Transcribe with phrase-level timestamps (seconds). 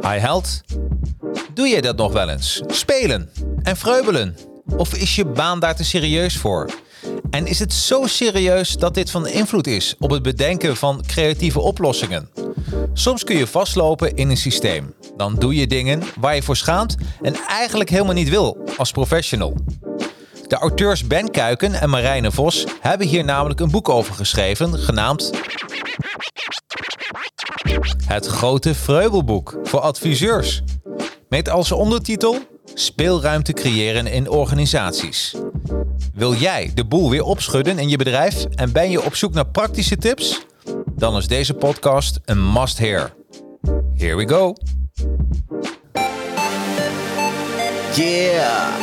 [0.00, 0.60] Hi held.
[1.54, 2.62] Doe je dat nog wel eens?
[2.66, 3.30] Spelen
[3.62, 4.36] en vreubelen?
[4.76, 6.70] Of is je baan daar te serieus voor?
[7.30, 11.60] En is het zo serieus dat dit van invloed is op het bedenken van creatieve
[11.60, 12.28] oplossingen?
[12.92, 14.94] Soms kun je vastlopen in een systeem.
[15.16, 19.56] Dan doe je dingen waar je voor schaamt en eigenlijk helemaal niet wil als professional.
[20.46, 25.30] De auteurs Ben Kuiken en Marijne Vos hebben hier namelijk een boek over geschreven, genaamd
[28.08, 30.62] Het Grote Vreubelboek voor adviseurs.
[31.28, 32.38] Met als ondertitel
[32.74, 35.34] Speelruimte creëren in organisaties.
[36.14, 39.46] Wil jij de boel weer opschudden in je bedrijf en ben je op zoek naar
[39.46, 40.40] praktische tips?
[40.96, 43.14] Dan is deze podcast een must-hear.
[43.96, 44.54] Here we go.
[47.94, 48.76] Yeah,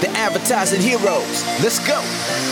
[0.00, 1.60] the advertising heroes.
[1.62, 2.51] Let's go.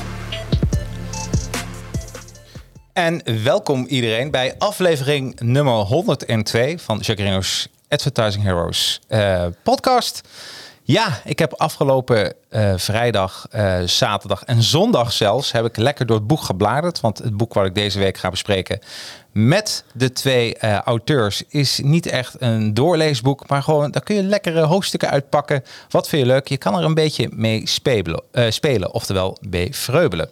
[2.93, 10.21] En welkom iedereen bij aflevering nummer 102 van Jacarino's Advertising Heroes eh, podcast.
[10.83, 15.51] Ja, ik heb afgelopen eh, vrijdag, eh, zaterdag en zondag zelfs...
[15.51, 16.99] heb ik lekker door het boek gebladerd.
[16.99, 18.79] Want het boek wat ik deze week ga bespreken
[19.31, 21.43] met de twee auteurs...
[21.47, 23.91] is niet echt een doorleesboek, maar gewoon...
[23.91, 25.63] daar kun je lekkere hoofdstukken uitpakken.
[25.89, 26.47] Wat vind je leuk?
[26.47, 29.37] Je kan er een beetje mee spelen, spelen oftewel
[29.69, 30.29] vreubelen.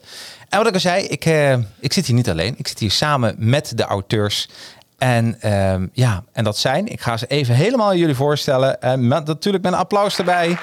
[0.50, 2.54] En wat ik al zei, ik, uh, ik zit hier niet alleen.
[2.58, 4.50] Ik zit hier samen met de auteurs.
[4.98, 8.82] En uh, ja, en dat zijn, ik ga ze even helemaal jullie voorstellen.
[8.82, 10.58] En met, natuurlijk met een applaus erbij.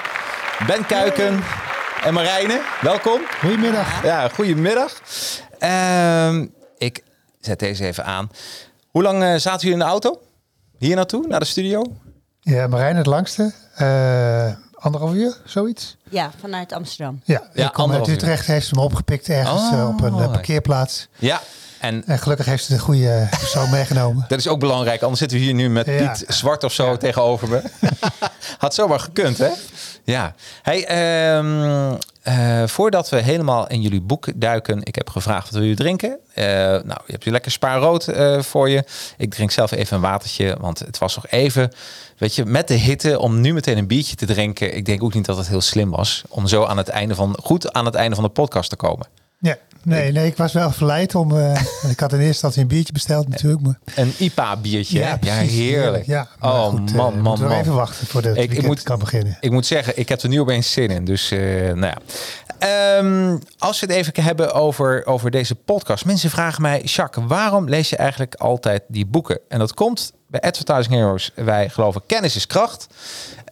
[0.67, 1.43] Ben Kuiken
[2.03, 3.21] en Marijne, welkom.
[3.39, 4.03] Goedemiddag.
[4.03, 5.01] Ja, goedemiddag.
[5.59, 6.41] Uh,
[6.77, 7.03] ik
[7.39, 8.31] zet deze even aan.
[8.87, 10.21] Hoe lang uh, zaten jullie in de auto?
[10.77, 11.83] Hier naartoe, naar de studio?
[12.39, 13.53] Ja, Marijn het langste.
[13.81, 15.95] Uh, anderhalf uur, zoiets.
[16.09, 17.21] Ja, vanuit Amsterdam.
[17.23, 21.07] Ja, ja kom uit Utrecht heeft ze hem opgepikt ergens oh, op een uh, parkeerplaats.
[21.15, 21.41] Ja.
[21.79, 24.25] En, en, gelukkig heeft ze de goede persoon meegenomen.
[24.29, 26.11] Dat is ook belangrijk, anders zitten we hier nu met ja.
[26.11, 26.97] Piet Zwart of zo ja.
[26.97, 27.61] tegenover me.
[28.57, 29.49] Had zomaar gekund, hè?
[30.03, 30.35] Ja.
[30.61, 35.69] Hey, um, uh, voordat we helemaal in jullie boek duiken, ik heb gevraagd wat wil
[35.69, 36.19] je drinken.
[36.35, 38.83] Uh, nou, je hebt je lekker spaarrood uh, voor je.
[39.17, 41.71] Ik drink zelf even een watertje, want het was nog even,
[42.17, 44.75] weet je, met de hitte om nu meteen een biertje te drinken.
[44.75, 47.37] Ik denk ook niet dat het heel slim was om zo aan het einde van,
[47.43, 49.07] goed aan het einde van de podcast te komen.
[49.39, 51.31] Ja, nee, nee, ik was wel verleid om.
[51.37, 53.61] Uh, ik had in eerste instantie een biertje besteld, natuurlijk.
[53.61, 53.79] Maar...
[53.95, 54.99] Een IPA-biertje.
[54.99, 56.05] Ja, ja, heerlijk.
[56.05, 57.51] Ja, oh goed, man, uh, man, man.
[57.51, 59.37] even wachten voordat ik, ik moet, kan beginnen.
[59.39, 61.05] Ik moet zeggen, ik heb er nu opeens zin in.
[61.05, 61.97] Dus, uh, nou ja.
[62.97, 66.05] Um, als we het even hebben over, over deze podcast.
[66.05, 69.39] Mensen vragen mij, Jacques, waarom lees je eigenlijk altijd die boeken?
[69.47, 71.31] En dat komt bij Advertising Heroes.
[71.35, 72.87] Wij geloven kennis is kracht.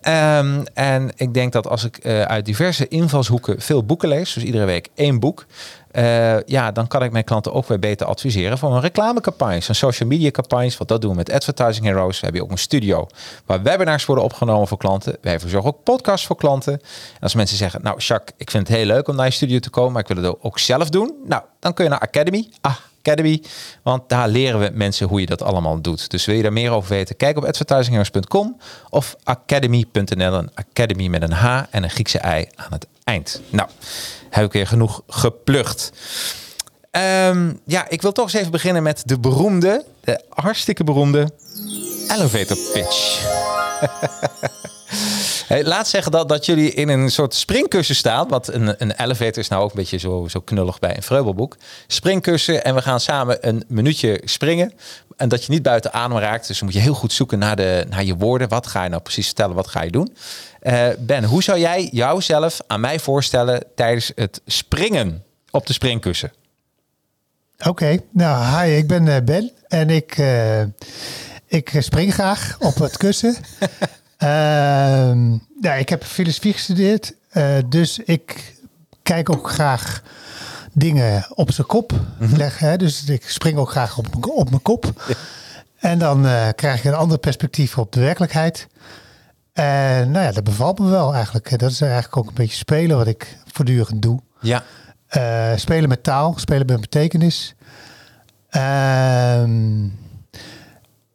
[0.08, 4.44] Um, en ik denk dat als ik uh, uit diverse invalshoeken veel boeken lees, dus
[4.44, 5.46] iedere week één boek,
[5.92, 9.76] uh, ja, dan kan ik mijn klanten ook weer beter adviseren voor een reclamecampagnes, een
[9.76, 10.78] social media campagnes.
[10.78, 12.20] Want dat doen we met Advertising Heroes.
[12.20, 13.08] We hebben ook een studio
[13.46, 15.18] waar webinars worden opgenomen voor klanten.
[15.22, 16.74] Wij verzorgen ook podcasts voor klanten.
[16.74, 19.60] En als mensen zeggen, nou Jacques, ik vind het heel leuk om naar je studio
[19.60, 21.14] te komen, maar ik wil het ook zelf doen.
[21.26, 22.50] Nou, dan kun je naar Academy.
[22.62, 23.44] Ah, Academy.
[23.84, 26.10] Want daar leren we mensen hoe je dat allemaal doet.
[26.10, 27.16] Dus wil je daar meer over weten?
[27.16, 28.58] Kijk op advertisingheroes.com
[28.90, 30.34] of academy.nl.
[30.34, 33.42] Een academy met een H en een Griekse I aan het eind.
[33.50, 33.70] Nou,
[34.30, 35.92] heb ik weer genoeg geplucht.
[37.28, 41.32] Um, ja, ik wil toch eens even beginnen met de beroemde, de hartstikke beroemde
[42.08, 43.24] elevator pitch.
[45.48, 48.28] Hey, laat zeggen dat, dat jullie in een soort springkussen staan.
[48.28, 51.58] Want een, een elevator is nou ook een beetje zo, zo knullig bij een vreubelboek.
[51.88, 54.74] Springkussen en we gaan samen een minuutje springen.
[55.18, 56.48] En dat je niet buiten adem raakt.
[56.48, 58.50] Dus dan moet je heel goed zoeken naar, de, naar je woorden.
[58.50, 59.56] Wat ga je nou precies vertellen?
[59.56, 60.16] Wat ga je doen?
[60.62, 66.34] Uh, ben, hoe zou jij jouzelf aan mij voorstellen tijdens het springen op de springkussen?
[67.58, 70.62] Oké, okay, nou hi, ik ben uh, Ben en ik, uh,
[71.48, 73.36] ik spring graag op het kussen.
[74.24, 74.30] Uh,
[75.62, 77.14] ja, ik heb filosofie gestudeerd.
[77.30, 78.56] Eh, dus ik
[79.04, 80.02] kijk ook graag
[80.74, 82.70] dingen op zijn kop leggen.
[82.70, 82.78] Hè?
[82.78, 85.16] Dus ik spring ook graag op, mijn- op mijn kop.
[85.80, 88.68] En dan eh, krijg je een ander perspectief op de werkelijkheid.
[89.54, 91.60] En nou ja, dat bevalt me wel eigenlijk.
[91.60, 94.20] Dat is eigenlijk ook een beetje spelen wat ik voortdurend doe.
[94.42, 94.64] Ja.
[95.08, 97.56] Eh, spelen met taal, spelen met betekenis.
[98.50, 99.88] Ehm,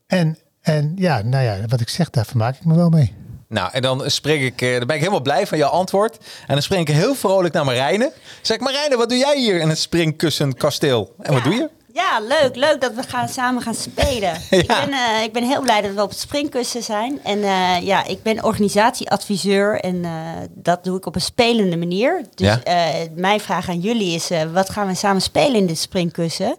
[0.06, 0.38] en,
[0.76, 3.14] en ja, nou ja, wat ik zeg, daar vermaak ik me wel mee.
[3.48, 6.16] Nou, en dan spring ik, eh, dan ben ik helemaal blij van jouw antwoord.
[6.46, 8.12] En dan spring ik heel vrolijk naar Marijne.
[8.42, 11.14] Zeg ik, Marijne, wat doe jij hier in het springkussenkasteel?
[11.22, 11.68] En wat doe je?
[11.94, 12.56] Ja, leuk.
[12.56, 14.32] Leuk dat we gaan, samen gaan spelen.
[14.50, 17.20] ik, ben, eh, ik ben heel blij dat we op het springkussen zijn.
[17.24, 20.10] En eh, ja, ik ben organisatieadviseur en eh,
[20.54, 22.24] dat doe ik op een spelende manier.
[22.34, 22.62] Dus Ja.
[22.62, 26.56] eh, mijn vraag aan jullie is, eh, wat gaan we samen spelen in dit springkussen?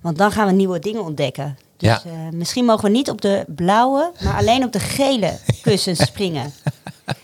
[0.00, 1.58] Want dan gaan we nieuwe dingen ontdekken.
[1.82, 2.02] Dus Ja.
[2.04, 6.52] eh, misschien mogen we niet op de blauwe, maar alleen op de gele kussens springen.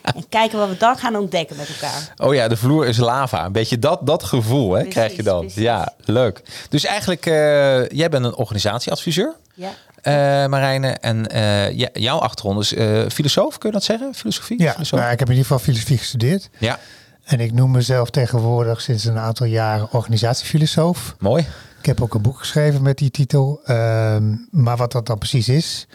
[0.02, 2.14] En kijken wat we dan gaan ontdekken met elkaar.
[2.16, 3.44] Oh ja, de vloer is lava.
[3.44, 5.40] Een beetje dat, dat gevoel hè, Precies, krijg je dan.
[5.40, 5.62] precies.
[5.62, 6.42] Ja, leuk.
[6.68, 9.70] Dus eigenlijk, eh, jij bent een organisatieadviseur, Ja.
[10.02, 10.12] eh
[10.48, 10.88] Marijne.
[10.90, 14.14] En eh, jouw achtergrond is eh, filosoof, kun je dat zeggen?
[14.14, 14.62] Filosofie?
[14.62, 15.00] Ja, Filosoof?
[15.00, 16.48] nou, ik heb in ieder geval filosofie gestudeerd.
[16.58, 16.78] ja,
[17.24, 21.14] En ik noem mezelf tegenwoordig sinds een aantal jaren organisatiefilosoof.
[21.18, 21.46] mooi.
[21.78, 23.60] Ik heb ook een boek geschreven met die titel.
[23.64, 25.86] Ehm, maar wat dat dan precies is,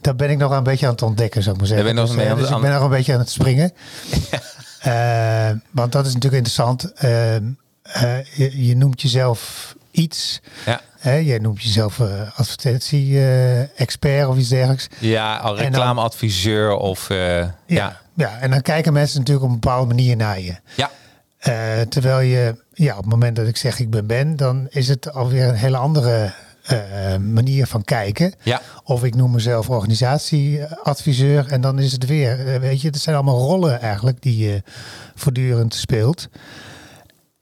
[0.00, 1.96] daar ben ik nog een beetje aan het ontdekken, zou ik maar zeggen.
[1.96, 2.16] Dus, ik
[2.60, 3.72] ben nog een beetje aan het springen.
[4.80, 6.92] Eh, want dat is natuurlijk interessant.
[6.92, 7.44] Ehm,
[7.82, 10.40] eh, je, je noemt jezelf iets.
[10.66, 10.80] Ja?
[11.20, 14.88] Jij noemt jezelf eh advertentie-expert of iets dergelijks.
[14.98, 17.10] ja al reclameadviseur of...
[17.10, 17.52] eh, ja.
[17.66, 18.00] Ja.
[18.14, 20.56] ja, en dan kijken mensen natuurlijk op een bepaalde manier naar je.
[20.74, 20.90] ja,
[21.88, 25.12] terwijl je, ja, op het moment dat ik zeg ik ben Ben, dan is het
[25.12, 26.32] alweer een hele andere
[26.62, 28.32] eh, manier van kijken.
[28.42, 28.60] Ja.
[28.84, 33.16] Of ik noem mezelf organisatieadviseur en dan is het weer, eh, weet je, het zijn
[33.16, 34.62] allemaal rollen eigenlijk die je
[35.14, 36.28] voortdurend speelt.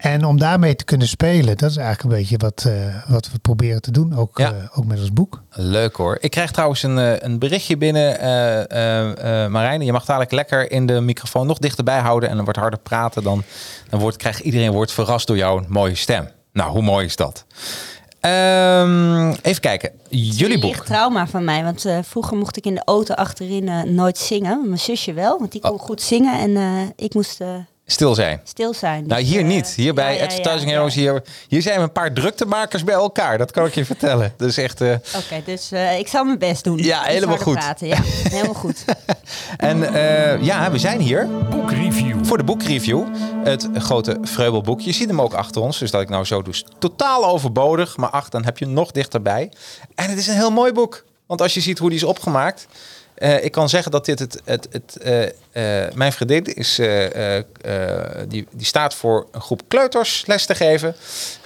[0.05, 3.39] En om daarmee te kunnen spelen, dat is eigenlijk een beetje wat, eh, wat we
[3.39, 4.49] proberen te doen, ook, Ja.
[4.53, 5.43] eh, ook met ons boek.
[5.51, 6.19] Leuk hoor.
[6.21, 8.21] Ik krijg trouwens een, eh, een berichtje binnen.
[8.21, 12.29] eh eh, eh, Marijne, je mag dadelijk lekker in de microfoon nog dichterbij houden.
[12.29, 13.23] En dan wordt harder praten.
[13.23, 13.43] Dan,
[13.89, 16.29] dan wordt, krijgt iedereen wordt verrast door jouw mooie stem.
[16.53, 17.45] Nou, hoe mooi is dat?
[18.21, 19.91] Ehm, even kijken.
[20.09, 20.71] Jullie Een boek.
[20.71, 24.61] licht trauma van mij, want eh, vroeger mocht ik in de auto achterin nooit zingen.
[24.67, 25.81] Mijn zusje wel, want die kon Oh.
[25.81, 27.41] goed zingen en eh, ik moest
[27.87, 28.41] Stil zijn.
[28.45, 29.07] stil zijn.
[29.07, 29.67] Nou, Dus, hier eh, niet.
[29.69, 30.77] Hier bij ja, Advertising ja.
[30.77, 33.39] Heroes, hier, hier zijn we een paar druktemakers bij elkaar.
[33.39, 34.33] Dat kan ik je vertellen.
[34.37, 34.81] Dat is echt...
[34.81, 36.79] eh, Oké, dus eh, ik zal mijn best doen.
[36.79, 37.55] Ja, helemaal goed.
[37.55, 37.87] Praten.
[37.87, 38.85] Ja, helemaal goed.
[39.57, 42.25] En eh, ja, we zijn hier Boekreview.
[42.25, 43.05] voor de boekreview.
[43.45, 44.81] Het grote Vreubelboek.
[44.81, 45.79] Je ziet hem ook achter ons.
[45.79, 47.97] Dus dat ik nou zo doe is totaal overbodig.
[47.97, 49.53] Maar ach, dan heb je hem nog dichterbij.
[49.95, 51.05] En het is een heel mooi boek.
[51.27, 52.67] Want als je ziet hoe die is opgemaakt.
[53.15, 54.41] Eh, ik kan zeggen dat dit het...
[54.45, 55.23] het, het eh,
[55.53, 56.81] eh, mijn vriendin is,
[58.29, 60.95] die, die staat voor een groep kleuters les te geven.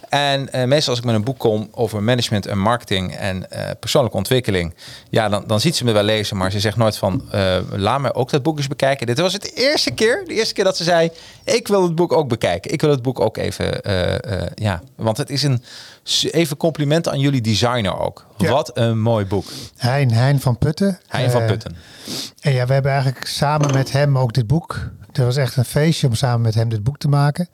[0.08, 3.70] En eh, meestal als ik met een boek kom over management en marketing en eh,
[3.80, 4.74] persoonlijke ontwikkeling,
[5.10, 8.00] ja, dan, dan ziet ze me wel lezen, maar ze zegt nooit van, eh, laat
[8.00, 9.06] me ook dat boek eens bekijken.
[9.06, 11.10] Dit was het eerste keer, de eerste keer dat ze zei,
[11.44, 12.72] ik wil het boek ook bekijken.
[12.72, 13.80] Ik wil het boek ook even,
[14.54, 15.62] ja, want het is een,
[16.30, 18.26] even compliment aan jullie designer ook.
[18.36, 18.50] Ja.
[18.50, 19.46] Wat een mooi boek.
[19.76, 20.98] Hein, hein van Putten.
[21.08, 21.76] Hein van Putten.
[22.40, 24.90] En ja, we hebben eigenlijk samen met hem ook dit boek.
[25.06, 27.48] Het was echt een feestje om samen met hem dit boek te maken.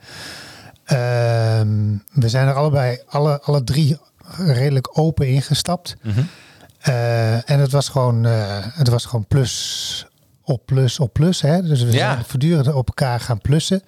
[0.84, 1.68] Ehm,
[2.12, 3.98] we zijn er allebei, alle, alle drie,
[4.36, 5.96] redelijk open ingestapt.
[6.02, 6.20] Mhm.
[6.80, 10.06] Eh, en het was gewoon, eh, het was gewoon plus
[10.46, 11.40] op plus op plus.
[11.40, 11.62] Hè?
[11.62, 12.12] Dus we Ja.
[12.12, 13.82] zijn voortdurend op elkaar gaan plussen.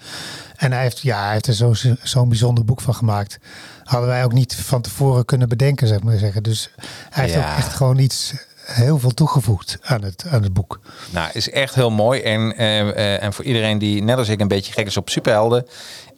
[0.56, 3.38] En hij heeft, ja, hij heeft er zo- zo'n bijzonder boek van gemaakt.
[3.84, 6.42] Hadden wij ook niet van tevoren kunnen bedenken, zeg maar zeggen.
[6.42, 6.70] Dus
[7.10, 7.50] hij heeft Ja.
[7.52, 8.34] ook echt gewoon iets
[8.66, 10.80] heel veel toegevoegd aan het, aan het boek.
[11.10, 12.20] Nou, is echt heel mooi.
[12.20, 15.10] En, eh, eh, en voor iedereen die net als ik een beetje gek is op
[15.10, 15.66] superhelden.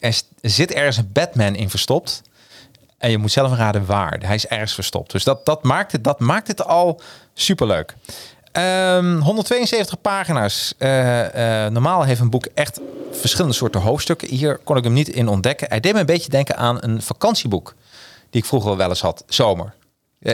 [0.00, 2.22] Er zit ergens een Batman in verstopt.
[2.98, 4.18] En je moet zelf raden waar.
[4.20, 5.12] Hij is ergens verstopt.
[5.12, 7.00] Dus dat, dat, maakt, het, dat maakt het al
[7.34, 7.94] superleuk.
[8.52, 10.74] Ehm 172 pagina's.
[10.78, 12.80] Eh, normaal heeft een boek echt
[13.12, 14.28] verschillende soorten hoofdstukken.
[14.28, 15.68] Hier kon ik hem niet in ontdekken.
[15.68, 17.74] Hij deed me een beetje denken aan een vakantieboek.
[18.30, 19.24] Die ik vroeger wel eens had.
[19.26, 19.74] Zomer.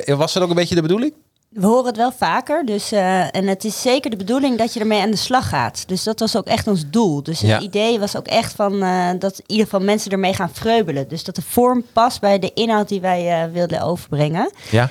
[0.06, 1.12] Was dat ook een beetje de bedoeling?
[1.54, 2.66] We horen het wel vaker.
[2.66, 5.84] Dus, eh, en het is zeker de bedoeling dat je ermee aan de slag gaat.
[5.88, 7.22] Dus dat was ook echt ons doel.
[7.22, 7.60] Dus het Ja.
[7.60, 11.08] idee was ook echt van eh, dat in ieder geval mensen ermee gaan vreubelen.
[11.08, 14.50] Dus dat de vorm past bij de inhoud die wij eh, wilden overbrengen.
[14.70, 14.90] Ja.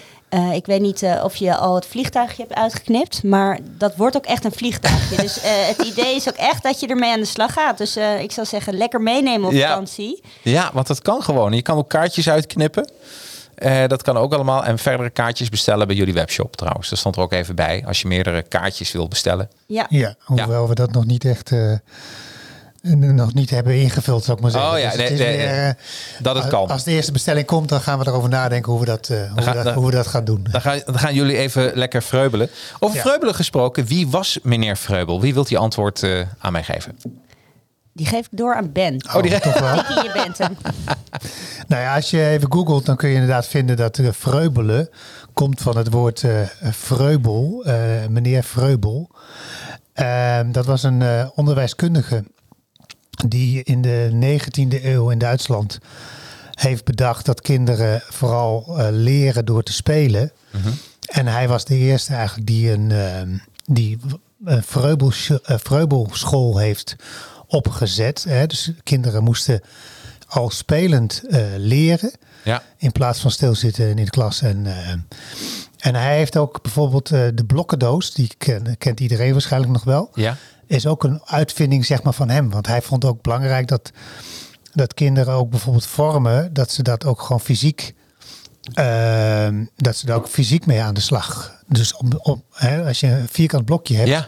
[0.54, 4.46] Ik weet niet of je al het vliegtuigje hebt uitgeknipt, maar dat wordt ook echt
[4.46, 5.16] een vliegtuigje.
[5.16, 7.78] dus het idee is ook echt dat je ermee aan de slag gaat.
[7.78, 9.68] Dus ik zou zeggen, lekker meenemen op Ja.
[9.68, 10.22] vakantie.
[10.42, 11.52] Ja, want dat kan gewoon.
[11.54, 12.90] Je kan ook kaartjes uitknippen.
[13.64, 14.66] Eh, dat kan ook allemaal.
[14.66, 16.90] En verdere kaartjes bestellen bij jullie webshop trouwens.
[16.90, 17.84] Dat stond er ook even bij.
[17.88, 19.50] Als je meerdere kaartjes wil bestellen.
[19.68, 19.86] Ja.
[19.90, 21.74] Ja, hoewel we dat nog niet echt eh,
[22.96, 24.72] nog niet hebben ingevuld, zou ik maar zeggen.
[24.72, 25.70] Oh ja, Dus nee, het is nee, eh,
[26.20, 26.68] Dat het kan.
[26.68, 29.42] Als de eerste bestelling komt, dan gaan we erover nadenken hoe we dat, eh, hoe,
[29.42, 30.48] ga- we dat, dan- hoe we dat gaan doen.
[30.52, 32.50] Dan gaan, dan gaan jullie even lekker vreubelen.
[32.80, 33.02] Over Ja.
[33.02, 35.22] vreubelen gesproken, wie was meneer Vreubel?
[35.22, 36.98] Wie wilt die antwoord eh, aan mij geven?
[37.94, 39.06] Die geef ik door aan Ben.
[39.16, 39.76] Oh, die toch wel?
[39.76, 40.58] Je bent hem.
[41.68, 44.90] Nou ja, als je even googelt, dan kun je inderdaad vinden dat uh, vreubelen
[45.34, 49.10] komt van het woord eh, vreubel, eh, meneer Vreubel.
[49.94, 52.24] Ehm, dat was een eh, onderwijskundige
[53.28, 55.80] die in de 19e eeuw in Duitsland
[56.52, 60.32] heeft bedacht dat kinderen vooral eh, leren door te spelen.
[61.06, 64.00] En hij was de eerste eigenlijk die een ehm, die
[64.46, 66.96] een vreubels, vreubelschool heeft
[67.54, 68.24] opgezet.
[68.28, 68.48] Hè.
[68.48, 69.62] Dus kinderen moesten
[70.28, 72.12] al spelend eh, leren.
[72.44, 72.64] Ja.
[72.78, 74.42] In plaats van stilzitten in de klas.
[74.42, 74.90] En, eh,
[75.80, 78.14] en hij heeft ook bijvoorbeeld eh, de blokkendoos.
[78.14, 80.10] Die ken, kent iedereen waarschijnlijk nog wel.
[80.14, 80.38] Ja.
[80.68, 82.50] Is ook een uitvinding zeg maar, van hem.
[82.50, 83.92] Want hij vond ook belangrijk dat,
[84.74, 86.54] dat kinderen ook bijvoorbeeld vormen.
[86.54, 87.94] Dat ze dat ook gewoon fysiek...
[88.74, 91.62] eh, dat ze daar ook fysiek mee aan de slag.
[91.68, 94.28] Dus op, op, hè, als je een vierkant blokje hebt Ja.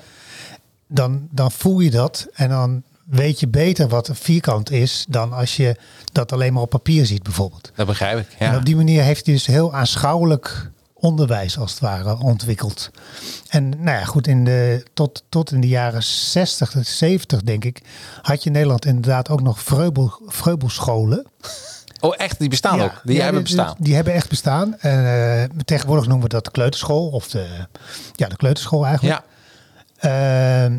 [0.87, 5.33] dan, dan voel je dat en dan weet je beter wat een vierkant is dan
[5.33, 5.75] als je
[6.11, 7.71] dat alleen maar op papier ziet bijvoorbeeld.
[7.75, 8.27] Dat begrijp ik.
[8.39, 8.57] En Ja.
[8.57, 12.89] op die manier heeft hij dus heel aanschouwelijk onderwijs als het ware ontwikkeld.
[13.49, 17.81] En nou ja, goed, in de, tot, tot in de jaren 60, 70 denk ik,
[18.21, 21.25] had je in Nederland inderdaad ook nog vreubel, vreubelscholen.
[21.99, 22.39] Oh, echt?
[22.39, 23.01] Die bestaan ook?
[23.03, 23.75] Die, hebben bestaan?
[23.79, 24.79] Die hebben echt bestaan.
[24.79, 27.07] En eh, tegenwoordig noemen we dat de kleuterschool.
[27.09, 27.47] Of de,
[28.15, 29.21] ja, de kleuterschool eigenlijk.
[29.99, 30.63] Ja.
[30.65, 30.77] Ehm,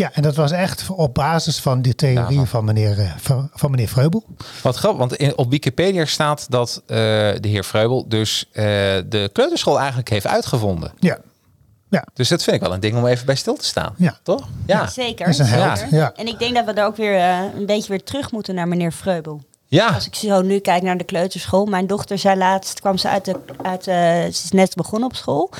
[0.00, 3.70] ja, en dat was echt op basis van de theorie van meneer, eh, van, van
[3.70, 4.24] meneer Vreubel.
[4.62, 6.96] Wat grappig, want in, op Wikipedia staat dat eh,
[7.40, 8.64] de heer Vreubel dus eh,
[9.06, 10.92] de kleuterschool eigenlijk heeft uitgevonden.
[10.98, 11.18] Ja,
[11.90, 12.06] ja.
[12.14, 13.94] Dus dat vind ik wel een ding om even bij stil te staan.
[13.96, 14.18] Ja.
[14.22, 14.48] Toch?
[14.66, 14.86] Ja.
[14.86, 15.28] Zeker.
[15.28, 16.12] Is een held, ja.
[16.16, 17.20] En ik denk dat we daar ook weer
[17.56, 19.40] een beetje weer terug moeten naar meneer Vreubel.
[19.70, 19.86] Ja.
[19.88, 21.64] Als ik zo nu kijk naar de kleuterschool.
[21.66, 25.50] Mijn dochter zei laatst, kwam ze uit de, uit, ze is net begonnen op school.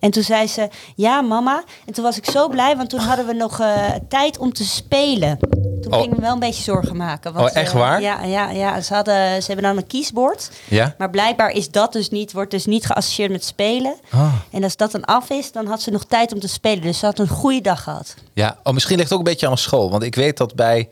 [0.00, 1.64] En toen zei ze, ja mama.
[1.86, 4.64] En toen was ik zo blij, want toen hadden we nog eh, tijd om te
[4.64, 5.38] spelen.
[5.82, 5.98] Toen Oh.
[6.00, 7.32] ging ik me wel een beetje zorgen maken.
[7.32, 8.00] Want, Oh, echt eh, waar?
[8.02, 8.80] ja, ja, ja.
[8.80, 10.50] Ze, hadden, ze hebben dan een kiesbord.
[10.68, 10.94] Ja.
[10.98, 13.94] Maar blijkbaar is dat dus niet, wordt dus niet geassocieerd met spelen.
[14.10, 14.34] Ah.
[14.50, 16.82] En als dat dan af is, dan had ze nog tijd om te spelen.
[16.82, 18.14] Dus ze had een goede dag gehad.
[18.32, 19.90] Ja, oh, misschien ligt het ook een beetje aan de school.
[19.90, 20.88] Want ik weet dat bij,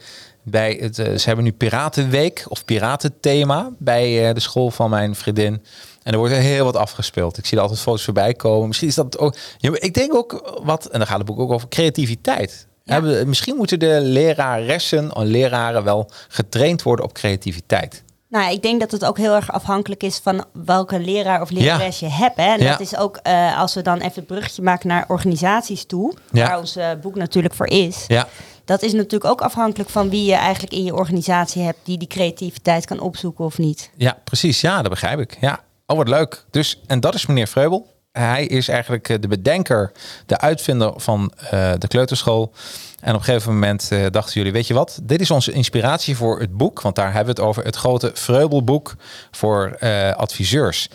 [0.48, 5.14] bij het, eh, ze hebben nu Piratenweek of Piratenthema bij eh, de school van mijn
[5.14, 5.62] vriendin.
[6.02, 7.38] En er wordt er heel wat afgespeeld.
[7.38, 8.66] Ik zie er altijd foto's voorbij komen.
[8.66, 9.36] Misschien is dat ook.
[9.60, 12.66] Ik denk ook wat, en dan gaat het boek ook over creativiteit.
[12.84, 12.92] Ja.
[12.92, 18.04] Hebben, misschien moeten de leraressen en leraren wel getraind worden op creativiteit.
[18.28, 21.98] Nou, ik denk dat het ook heel erg afhankelijk is van welke leraar of lerares
[21.98, 22.36] je hebt.
[22.36, 22.52] Hè?
[22.52, 22.70] En Ja.
[22.70, 26.46] dat is ook eh, als we dan even het bruggetje maken naar organisaties toe, Ja.
[26.48, 28.04] waar ons boek natuurlijk voor is.
[28.06, 28.28] Ja,
[28.66, 32.08] Dat is natuurlijk ook afhankelijk van wie je eigenlijk in je organisatie hebt die die
[32.08, 33.90] creativiteit kan opzoeken of niet.
[33.96, 34.60] ja precies.
[34.60, 35.36] Ja, dat begrijp ik.
[35.40, 36.44] Ja, oh wat leuk.
[36.50, 37.94] Dus, en dat is meneer Vreubel.
[38.12, 39.92] Hij is eigenlijk eh, de bedenker,
[40.26, 42.52] de uitvinder van eh, de kleuterschool.
[43.00, 44.98] En op een gegeven moment eh, dachten jullie, weet je wat?
[45.02, 46.80] Dit is onze inspiratie voor het boek.
[46.80, 48.94] Want daar hebben we het over het grote Vreubelboek
[49.30, 49.78] voor
[50.16, 50.88] adviseurs.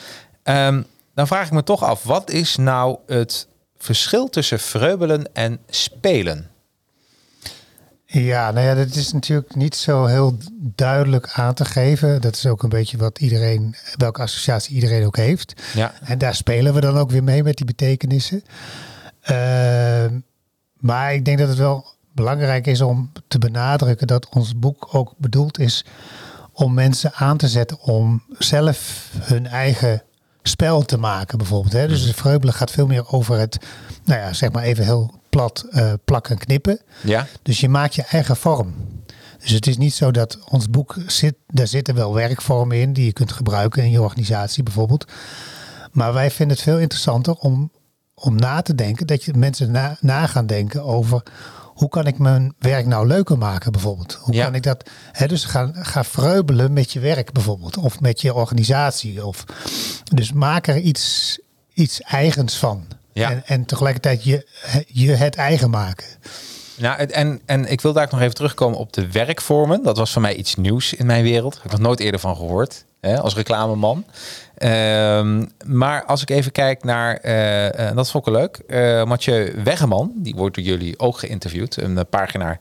[0.43, 0.81] Ehm,
[1.13, 3.47] dan vraag ik me toch af, wat is nou het
[3.77, 6.50] verschil tussen vreubelen en spelen?
[8.13, 12.21] Ja, nou ja, dat is natuurlijk niet zo heel duidelijk aan te geven.
[12.21, 15.61] Dat is ook een beetje wat iedereen, welke associatie iedereen ook heeft.
[15.73, 18.43] Ja, En daar spelen we dan ook weer mee met die betekenissen.
[19.21, 20.19] Ehm,
[20.73, 25.13] maar ik denk dat het wel belangrijk is om te benadrukken dat ons boek ook
[25.17, 25.85] bedoeld is
[26.53, 30.03] om mensen aan te zetten om zelf hun eigen
[30.43, 31.73] spel te maken, bijvoorbeeld.
[31.73, 31.87] Hè?
[31.87, 33.57] Dus de vreubelen gaat veel meer over het,
[34.03, 36.79] nou ja, zeg maar even heel plat eh, plakken en knippen.
[37.03, 38.73] ja, Dus je maakt je eigen vorm.
[39.41, 43.05] Dus het is niet zo dat ons boek zit, daar zitten wel werkvormen in die
[43.05, 45.05] je kunt gebruiken in je organisatie bijvoorbeeld.
[45.91, 47.71] Maar wij vinden het veel interessanter om,
[48.13, 51.23] om na te denken, dat je mensen na, na gaan denken over
[51.81, 54.13] hoe kan ik mijn werk nou leuker maken bijvoorbeeld.
[54.21, 54.43] Hoe Ja.
[54.43, 58.33] kan ik dat, hè, dus ga, ga vreubelen met je werk bijvoorbeeld of met je
[58.33, 59.25] organisatie.
[59.25, 59.43] Of,
[60.13, 61.39] dus maak er iets,
[61.73, 62.85] iets eigens van.
[63.13, 63.31] Ja.
[63.31, 64.47] En, en tegelijkertijd je,
[64.87, 66.05] je het eigen maken.
[66.77, 69.83] Nou, en, en ik wil daar ook nog even terugkomen op de werkvormen.
[69.83, 71.53] Dat was voor mij iets nieuws in mijn wereld.
[71.55, 72.85] Heb ik nog nooit eerder van gehoord.
[72.99, 74.05] Hè, als reclameman.
[74.61, 78.57] Ehm, maar als ik even kijk naar, eh, dat vond ik leuk.
[78.67, 81.75] eh Mathieu Weggeman, die wordt door jullie ook geïnterviewd.
[81.75, 82.57] Een pagina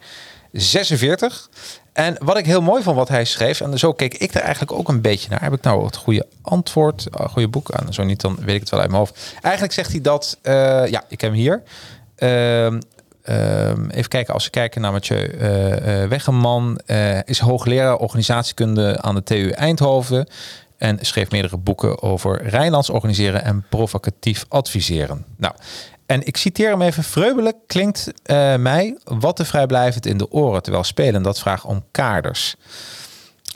[0.52, 1.48] 46.
[1.92, 4.72] En wat ik heel mooi vond wat hij schreef, en zo keek ik er eigenlijk
[4.72, 5.42] ook een beetje naar.
[5.42, 7.92] Heb ik nou het goede antwoord, uh, goede boek aan?
[7.92, 9.34] Zo niet, dan weet ik het wel uit mijn hoofd.
[9.42, 10.38] Eigenlijk zegt hij dat,
[10.90, 11.62] ja, ik heb hem hier.
[12.16, 12.80] Ehm,
[13.22, 19.14] ehm, even kijken, als we kijken naar Mathieu uh, Weggeman, uh, is hoogleraar organisatiekunde aan
[19.14, 20.26] de TU Eindhoven
[20.80, 25.24] en schreef meerdere boeken over Rijnlands organiseren en provocatief adviseren.
[25.36, 25.54] Nou,
[26.06, 27.04] en ik citeer hem even.
[27.04, 31.84] Vreubelijk klinkt uh, mij wat te vrijblijvend in de oren, terwijl spelen dat vraagt om
[31.90, 32.56] kaders.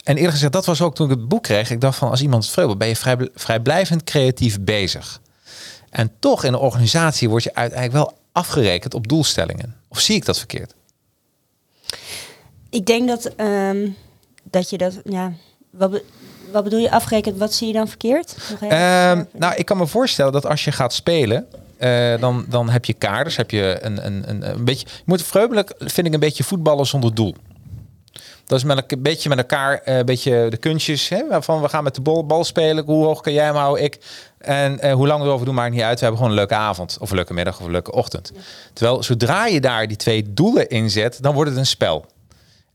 [0.03, 1.69] En eerlijk gezegd, dat was ook toen ik het boek kreeg.
[1.69, 5.21] Ik dacht van, als iemand vreubelt, ben je vrij, vrijblijvend creatief bezig.
[5.89, 9.75] En toch in een organisatie word je uiteindelijk wel afgerekend op doelstellingen.
[9.87, 10.73] Of zie ik dat verkeerd?
[12.69, 13.95] Ik denk dat, um,
[14.43, 15.33] dat je dat, ja,
[15.69, 16.01] wat,
[16.51, 17.37] wat bedoel je afgerekend?
[17.37, 18.35] Wat zie je dan verkeerd?
[18.63, 18.69] Uh,
[19.31, 21.47] nou, ik kan me voorstellen dat als je gaat spelen,
[21.79, 24.87] uh, dan, dan heb je kaders, heb je een, een, een, een beetje.
[24.87, 27.35] Je moet vreubelijk, vind ik, een beetje voetballen zonder doel.
[28.45, 31.09] Dat is met een beetje met elkaar uh, een beetje de kunstjes.
[31.09, 32.85] Hè, van we gaan met de bal, bal spelen.
[32.85, 33.83] Hoe hoog kan jij hem houden?
[33.83, 33.99] Ik.
[34.37, 35.99] En uh, hoe lang we erover doen, maakt niet uit.
[35.99, 36.97] We hebben gewoon een leuke avond.
[36.99, 38.31] Of een leuke middag of een leuke ochtend.
[38.33, 38.41] Ja.
[38.73, 42.05] Terwijl zodra je daar die twee doelen in zet, dan wordt het een spel.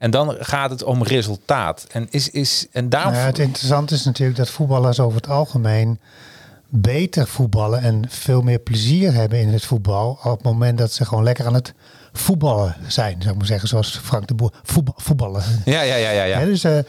[0.00, 1.86] En dan gaat het om resultaat.
[1.90, 3.12] En, is, is, en daarom...
[3.12, 6.00] Nou ja, het interessante is natuurlijk dat voetballers over het algemeen
[6.68, 11.04] beter voetballen en veel meer plezier hebben in het voetbal op het moment dat ze
[11.04, 11.74] gewoon lekker aan het
[12.12, 15.42] voetballen zijn, zou ik maar zeggen, zoals Frank de Boer voetbal, voetballen.
[15.64, 16.24] Ja, ja, ja, ja.
[16.24, 16.44] ja.
[16.44, 16.82] dus, uh, uh,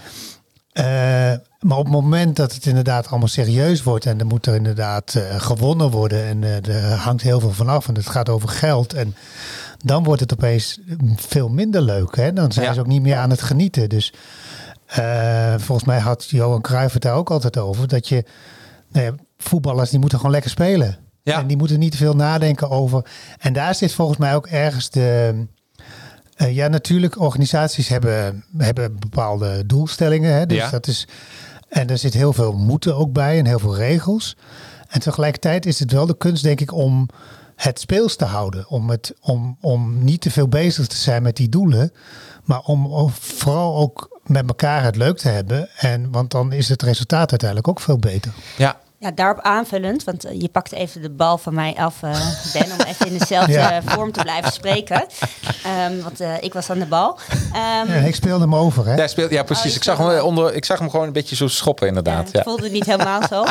[1.60, 5.14] maar op het moment dat het inderdaad allemaal serieus wordt en er moet er inderdaad
[5.18, 9.16] uh, gewonnen worden en er hangt heel veel vanaf en het gaat over geld en
[9.84, 10.80] dan wordt het opeens
[11.16, 12.16] veel minder leuk.
[12.16, 12.34] Hè?
[12.34, 12.74] Dan zijn ja.
[12.74, 13.90] ze ook niet meer aan het genieten.
[13.90, 14.14] Dus
[15.58, 18.24] volgens mij had Johan Cruijff het daar ook altijd over dat je
[18.92, 20.98] nou ja, voetballers die moeten gewoon lekker spelen.
[21.24, 21.40] Ja.
[21.40, 23.06] En die moeten niet te veel nadenken over.
[23.40, 25.34] En daar zit volgens mij ook ergens de.
[26.38, 30.34] Uh, ja, natuurlijk, organisaties hebben, hebben bepaalde doelstellingen.
[30.34, 30.70] Hè, dus ja.
[30.70, 31.08] dat is,
[31.70, 34.38] en er zit heel veel moeten ook bij en heel veel regels.
[34.88, 37.08] En tegelijkertijd is het wel de kunst, denk ik, om
[37.62, 38.70] het speels te houden.
[38.70, 41.94] Om, het, om, om niet te veel bezig te zijn met die doelen.
[42.44, 45.70] Maar om, om vooral ook met elkaar het leuk te hebben.
[45.78, 48.32] En, want dan is het resultaat uiteindelijk ook veel beter.
[48.58, 52.12] Ja, ja, daarop aanvullend, want uh, je pakt even de bal van mij af, uh,
[52.54, 53.82] Ben, om even in dezelfde ja.
[53.82, 55.06] vorm te blijven spreken.
[55.90, 57.20] Um, want uh, ik was aan de bal.
[57.32, 58.96] Um, ja, ik speelde hem over, hè?
[58.96, 59.72] Ja, speelde, ja precies.
[59.72, 62.32] Oh, ik, zag hem onder, ik zag hem gewoon een beetje zo schoppen, inderdaad.
[62.32, 63.46] Ja, het voelde niet helemaal zo.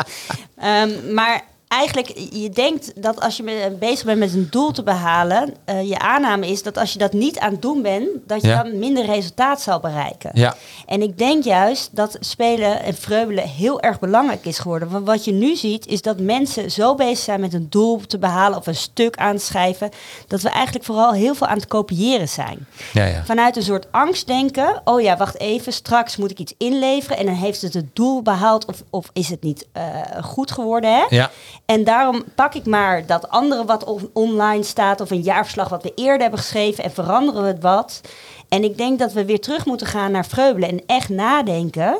[0.63, 5.53] Um, maar eigenlijk, je denkt dat als je bezig bent met een doel te behalen,
[5.65, 8.47] uh, je aanname is dat als je dat niet aan het doen bent, dat je
[8.47, 8.63] ja.
[8.63, 10.31] dan minder resultaat zal bereiken.
[10.33, 10.55] Ja.
[10.85, 14.89] En ik denk juist dat spelen en vreubelen heel erg belangrijk is geworden.
[14.89, 18.17] Want wat je nu ziet, is dat mensen zo bezig zijn met een doel te
[18.17, 19.89] behalen of een stuk aan te schrijven,
[20.27, 22.67] dat we eigenlijk vooral heel veel aan het kopiëren zijn.
[22.93, 23.23] Ja, ja.
[23.25, 27.35] Vanuit een soort angstdenken, oh ja, wacht even, straks moet ik iets inleveren en dan
[27.35, 29.83] heeft het het doel behaald of, of is het niet uh,
[30.23, 30.95] goed geworden.
[30.95, 31.05] Hè?
[31.09, 31.31] Ja.
[31.71, 35.83] En daarom pak ik maar dat andere wat on online staat of een jaarverslag wat
[35.83, 38.01] we eerder hebben geschreven en veranderen we het wat.
[38.49, 41.97] En ik denk dat we weer terug moeten gaan naar vreubelen en echt nadenken.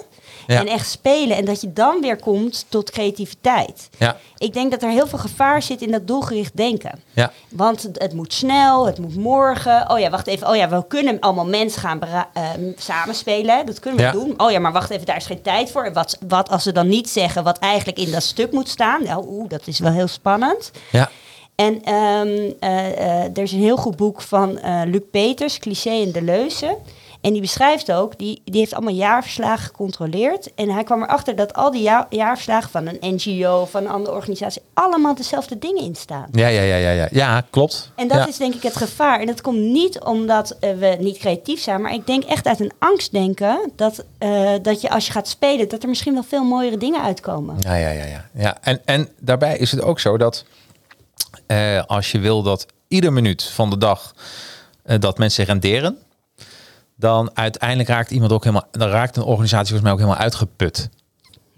[0.48, 0.60] Ja.
[0.60, 1.38] En echt spelen.
[1.38, 3.90] En dat je dan weer komt tot creativiteit.
[3.98, 4.18] Ja.
[4.38, 7.04] Ik denk dat er heel veel gevaar zit in dat doelgericht denken.
[7.14, 7.32] Ja.
[7.50, 9.90] Want het, moet snel, het moet morgen.
[9.90, 10.48] Oh ja, wacht even.
[10.50, 13.66] Oh ja, we kunnen allemaal mensen gaan uh, samenspelen.
[13.66, 14.12] Dat kunnen we Ja.
[14.12, 14.34] doen.
[14.38, 15.94] Oh ja, maar wacht even, daar is geen tijd voor.
[15.94, 19.04] Wat, wat als ze dan niet zeggen wat eigenlijk in dat stuk moet staan?
[19.04, 20.72] Nou, oeh, dat is wel heel spannend.
[20.92, 21.10] Ja.
[21.56, 26.02] En ehm, eh, eh, er is een heel goed boek van eh, Luc Peters, Cliché
[26.04, 26.78] en de Leuze.
[27.22, 30.54] En die beschrijft ook, die, die heeft allemaal jaarverslagen gecontroleerd.
[30.54, 34.16] En hij kwam erachter dat al die ja- jaarverslagen van een NGO, van een andere
[34.16, 36.28] organisatie, allemaal dezelfde dingen in staan.
[36.32, 37.08] Ja, ja, ja, ja, ja.
[37.12, 37.92] Ja, klopt.
[37.96, 38.28] En dat ja.
[38.28, 39.20] is denk ik het gevaar.
[39.20, 42.60] En dat komt niet omdat uh, we niet creatief zijn, maar ik denk echt uit
[42.60, 46.44] een angstdenken dat, uh, dat je als je gaat spelen, dat er misschien wel veel
[46.44, 47.56] mooiere dingen uitkomen.
[47.60, 48.26] Ja, ja, ja, ja.
[48.34, 48.58] ja.
[48.62, 50.46] En, en daarbij is het ook zo dat
[51.48, 54.14] uh, als je wil dat ieder minuut van de dag
[55.00, 55.98] dat mensen renderen,
[57.02, 60.90] dan uiteindelijk raakt iemand ook helemaal, dan raakt een organisatie volgens mij ook helemaal uitgeput.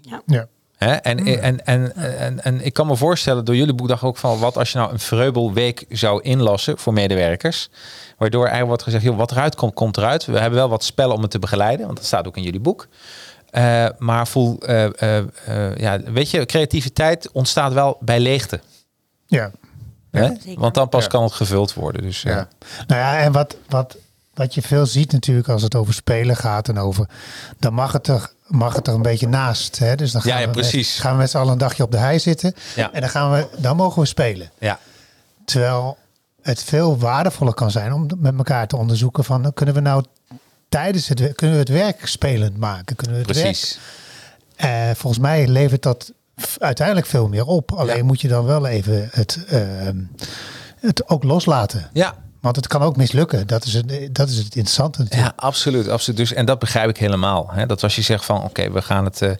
[0.00, 0.22] Ja.
[0.26, 0.46] ja.
[0.76, 0.92] Hè?
[0.92, 1.26] En, mm.
[1.26, 4.56] en, en, en, en ik kan me voorstellen door jullie boek dacht ook van wat
[4.56, 7.68] als je nou een vreubelweek zou inlassen voor medewerkers.
[8.18, 10.24] Waardoor eigenlijk wordt gezegd, joh, wat eruit komt, komt eruit.
[10.24, 12.60] We hebben wel wat spellen om het te begeleiden, want dat staat ook in jullie
[12.60, 12.88] boek.
[13.52, 18.60] Uh, maar voel, uh, uh, ja, weet je, creativiteit ontstaat wel bij leegte.
[19.26, 19.50] Ja.
[20.10, 20.30] Hè?
[20.54, 21.08] Want dan pas ja.
[21.08, 22.02] kan het gevuld worden.
[22.02, 22.30] Dus, ja.
[22.30, 22.48] ja.
[22.86, 23.96] Nou ja, en wat, wat,
[24.34, 27.08] wat je veel ziet natuurlijk als het over spelen gaat en over,
[27.58, 29.78] dan mag het er, mag het er een beetje naast.
[29.78, 29.94] Hè?
[29.94, 30.56] Dus dan gaan, ja, ja, we.
[30.56, 32.92] Met, gaan we met z'n allen een dagje op de hei zitten ja.
[32.92, 34.50] en dan, gaan we, dan mogen we spelen.
[34.58, 34.78] Ja.
[35.44, 35.98] Terwijl
[36.42, 40.04] het veel waardevoller kan zijn om met elkaar te onderzoeken van kunnen we nou
[40.68, 42.96] tijdens het kunnen we het werk spelend maken?
[42.96, 43.78] Kunnen we het precies.
[44.56, 44.90] werk?
[44.90, 46.12] Uh, volgens mij levert dat
[46.58, 47.72] uiteindelijk veel meer op.
[47.72, 48.04] Alleen ja.
[48.04, 49.60] moet je dan wel even het, uh,
[50.80, 51.90] het ook loslaten.
[51.92, 52.14] Ja.
[52.44, 53.46] Want het kan ook mislukken.
[53.46, 55.32] Dat is het, dat is het interessante natuurlijk.
[55.38, 56.18] Ja, absoluut, absoluut.
[56.18, 57.50] Dus, en dat begrijp ik helemaal.
[57.50, 57.66] Hè?
[57.66, 59.30] Dat als je zegt van oké, we gaan het eh,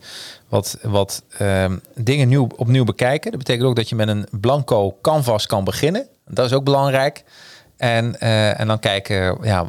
[0.49, 3.31] wat, wat ehm, dingen nieuw, opnieuw bekijken.
[3.31, 6.07] Dat betekent ook dat je met een blanco canvas kan beginnen.
[6.27, 7.25] Dat is ook belangrijk.
[7.77, 9.63] En, eh, en dan kijken ja,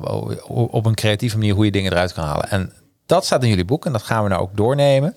[0.48, 2.50] op een creatieve manier hoe je dingen eruit kan halen.
[2.50, 2.74] En
[3.06, 5.16] dat staat in jullie boek en dat gaan we nou ook doornemen.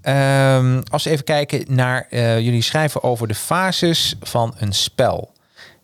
[0.00, 5.31] Ehm, als we even kijken naar eh, jullie schrijven over de fases van een spel.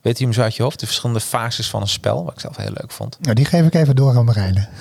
[0.09, 0.81] Weet u hem zo uit je hoofd?
[0.81, 3.17] De verschillende fases van een spel, wat ik zelf heel leuk vond.
[3.21, 4.67] Nou, die geef ik even door aan Marijne.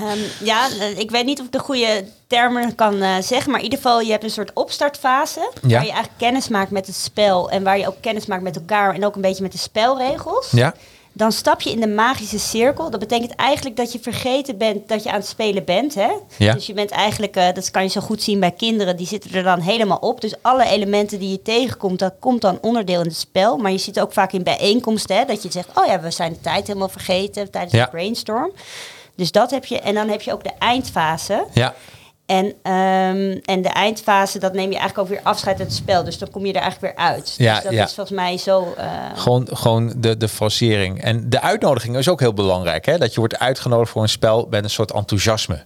[0.00, 3.58] Um, ja, eh, ik weet niet of ik de goede termen kan uh, zeggen, maar
[3.58, 5.40] in ieder geval, je hebt een soort opstartfase.
[5.40, 5.60] Ja.
[5.60, 8.56] Waar je eigenlijk kennis maakt met het spel en waar je ook kennis maakt met
[8.56, 10.50] elkaar en ook een beetje met de spelregels.
[10.50, 10.74] Ja.
[11.16, 12.90] Dan stap je in de magische cirkel.
[12.90, 15.94] Dat betekent eigenlijk dat je vergeten bent dat je aan het spelen bent.
[15.94, 16.10] Hè?
[16.38, 16.52] Ja.
[16.52, 19.32] Dus je bent eigenlijk, uh, dat kan je zo goed zien bij kinderen, die zitten
[19.34, 20.20] er dan helemaal op.
[20.20, 23.56] Dus alle elementen die je tegenkomt, dat komt dan onderdeel in het spel.
[23.56, 26.32] Maar je ziet ook vaak in bijeenkomsten hè, dat je zegt, oh ja, we zijn
[26.32, 27.84] de tijd helemaal vergeten tijdens Ja.
[27.84, 28.52] de brainstorm.
[29.16, 29.80] Dus dat heb je.
[29.80, 31.44] En dan heb je ook de eindfase.
[31.52, 31.74] Ja,
[32.26, 36.04] En, ehm, en de eindfase, dat neem je eigenlijk ook weer afscheid uit het spel.
[36.04, 37.34] Dus dan kom je er eigenlijk weer uit.
[37.38, 37.84] Ja, dus dat ja.
[37.84, 38.74] is volgens mij zo...
[38.76, 41.02] eh, gewoon, gewoon de, de forcering.
[41.02, 42.86] En de uitnodiging is ook heel belangrijk.
[42.86, 42.98] Hè?
[42.98, 45.64] Dat je wordt uitgenodigd voor een spel met een soort enthousiasme.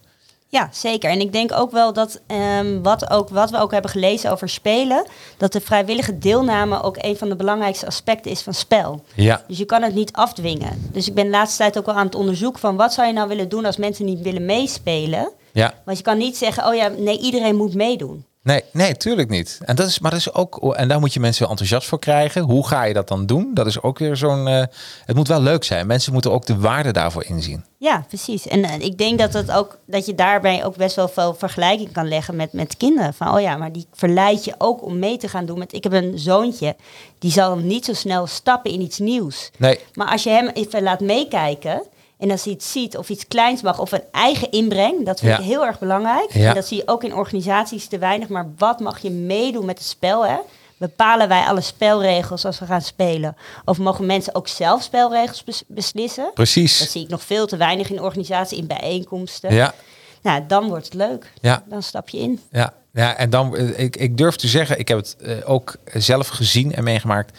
[0.50, 1.10] Ja, zeker.
[1.10, 4.48] En ik denk ook wel dat ehm, wat, ook, wat we ook hebben gelezen over
[4.48, 5.06] spelen,
[5.36, 9.04] dat de vrijwillige deelname ook een van de belangrijkste aspecten is van spel.
[9.14, 10.90] Ja, Dus je kan het niet afdwingen.
[10.92, 13.12] Dus ik ben de laatste tijd ook wel aan het onderzoeken van wat zou je
[13.12, 15.30] nou willen doen als mensen niet willen meespelen.
[15.52, 15.74] ja.
[15.84, 18.24] Want je kan niet zeggen, oh ja, nee, iedereen moet meedoen.
[18.42, 19.58] Nee, nee, tuurlijk niet.
[19.64, 22.42] En dat is, maar dat is ook, en daar moet je mensen enthousiast voor krijgen.
[22.42, 23.50] Hoe ga je dat dan doen?
[23.54, 24.48] Dat is ook weer zo'n.
[24.48, 24.62] eh,
[25.04, 25.86] het moet wel leuk zijn.
[25.86, 27.64] Mensen moeten ook de waarde daarvoor inzien.
[27.78, 28.46] Ja, precies.
[28.46, 31.92] En eh, ik denk dat, het ook, dat je daarbij ook best wel veel vergelijking
[31.92, 33.14] kan leggen met, met kinderen.
[33.14, 35.58] Van, oh ja, maar die verleid je ook om mee te gaan doen.
[35.58, 36.76] Met, ik heb een zoontje,
[37.18, 39.50] die zal niet zo snel stappen in iets nieuws.
[39.56, 41.82] Nee, Maar als je hem even laat meekijken...
[42.18, 45.04] en als hij iets ziet of iets kleins mag of een eigen inbreng...
[45.06, 45.38] dat vind Ja.
[45.38, 46.32] ik heel erg belangrijk.
[46.32, 46.48] Ja.
[46.48, 48.28] En dat zie je ook in organisaties te weinig.
[48.28, 50.36] Maar wat mag je meedoen met het spel, hè?
[50.76, 53.36] Bepalen wij alle spelregels als we gaan spelen?
[53.64, 56.24] Of mogen mensen ook zelf spelregels bes- beslissen?
[56.24, 56.90] Dat precies.
[56.90, 59.54] zie ik nog veel te weinig in organisatie, in bijeenkomsten.
[59.54, 59.74] Ja,
[60.22, 61.32] Nou, dan wordt het leuk.
[61.40, 61.62] ja.
[61.68, 62.40] Dan stap je in.
[62.52, 65.76] Ja, ja en dan, eh, ik, ik durf te zeggen, ik heb het eh, ook
[65.94, 67.38] zelf gezien en meegemaakt,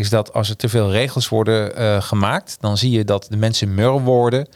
[0.00, 3.36] is dat als er te veel regels worden eh, gemaakt, dan zie je dat de
[3.36, 4.48] mensen mur worden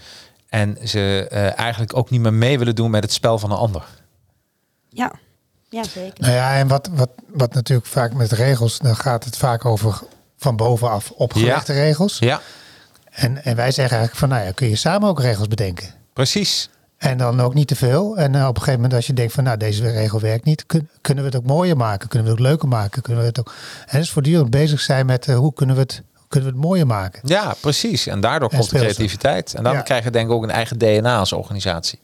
[0.48, 3.56] en ze eh, eigenlijk ook niet meer mee willen doen met het spel van een
[3.56, 3.84] ander.
[4.88, 5.12] Ja,
[5.68, 6.20] ja zeker.
[6.20, 10.00] Nou ja, en wat, wat, wat natuurlijk vaak met regels, dan gaat het vaak over
[10.36, 12.18] van bovenaf opgelegde regels.
[12.18, 12.40] Ja,
[13.10, 15.94] En, en wij zeggen eigenlijk van, nou ja, kun je samen ook regels bedenken.
[16.12, 16.68] precies.
[17.04, 18.16] En dan ook niet te veel.
[18.16, 20.66] En eh, op een gegeven moment als je denkt van, nou, deze regel werkt niet,
[20.66, 22.08] kun- kunnen we het ook mooier maken?
[22.08, 23.02] Kunnen we het ook leuker maken?
[23.02, 23.52] Kunnen we het ook...
[23.86, 26.86] En dus voortdurend bezig zijn met, eh, hoe kunnen we het, kunnen we het mooier
[26.86, 27.20] maken?
[27.24, 28.06] Ja, precies.
[28.06, 29.54] En daardoor En komt de creativiteit.
[29.54, 29.80] En dan Ja.
[29.80, 32.00] krijg je denk ik ook een eigen DNA als organisatie.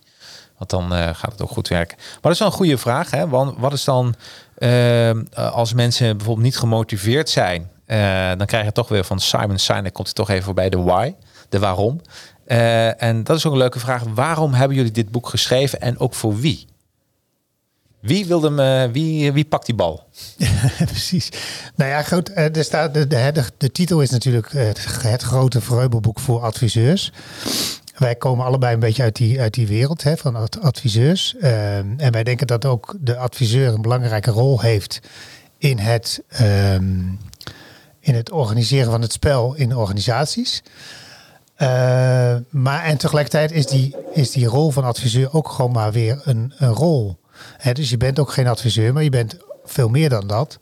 [0.58, 1.96] Want dan eh, gaat het ook goed werken.
[1.98, 3.10] Maar dat is wel een goede vraag.
[3.10, 3.28] Hè?
[3.28, 4.14] Want wat is dan
[5.34, 7.70] als mensen bijvoorbeeld niet gemotiveerd zijn?
[8.36, 11.14] dan krijg je toch weer van Simon Sinek, komt hij toch even voorbij, de why,
[11.48, 12.00] de waarom.
[12.50, 14.02] Eh, en dat is ook een leuke vraag.
[14.14, 16.66] Waarom hebben jullie dit boek geschreven en ook voor wie?
[18.00, 18.58] Wie, wilde hem,
[18.88, 20.06] eh, wie, wie pakt die bal?
[20.86, 21.28] Precies.
[21.76, 22.32] Nou ja, goed.
[22.32, 27.12] eh, Er staat, de, de, de, titel is natuurlijk het, het grote Vreubelboek voor adviseurs.
[27.96, 31.36] Wij komen allebei een beetje uit die, uit die wereld hè, van ad- adviseurs.
[31.40, 35.00] Ehm, en wij denken dat ook de adviseur een belangrijke rol heeft
[35.58, 37.00] in het, ehm,
[38.00, 40.62] in het organiseren van het spel in organisaties.
[41.60, 46.20] Eh, maar en tegelijkertijd is die, is die rol van adviseur ook gewoon maar weer
[46.24, 47.18] een, een rol.
[47.72, 50.58] Dus je bent ook geen adviseur, maar je bent veel meer dan dat.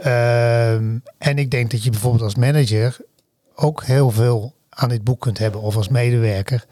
[0.00, 2.96] Ehm, en ik denk dat je bijvoorbeeld als manager
[3.54, 6.64] ook heel veel aan dit boek kunt hebben of als medewerker.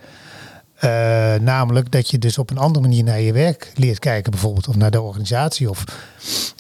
[0.75, 4.69] Eh, namelijk dat je dus op een andere manier naar je werk leert kijken, bijvoorbeeld,
[4.69, 5.85] of naar de organisatie, of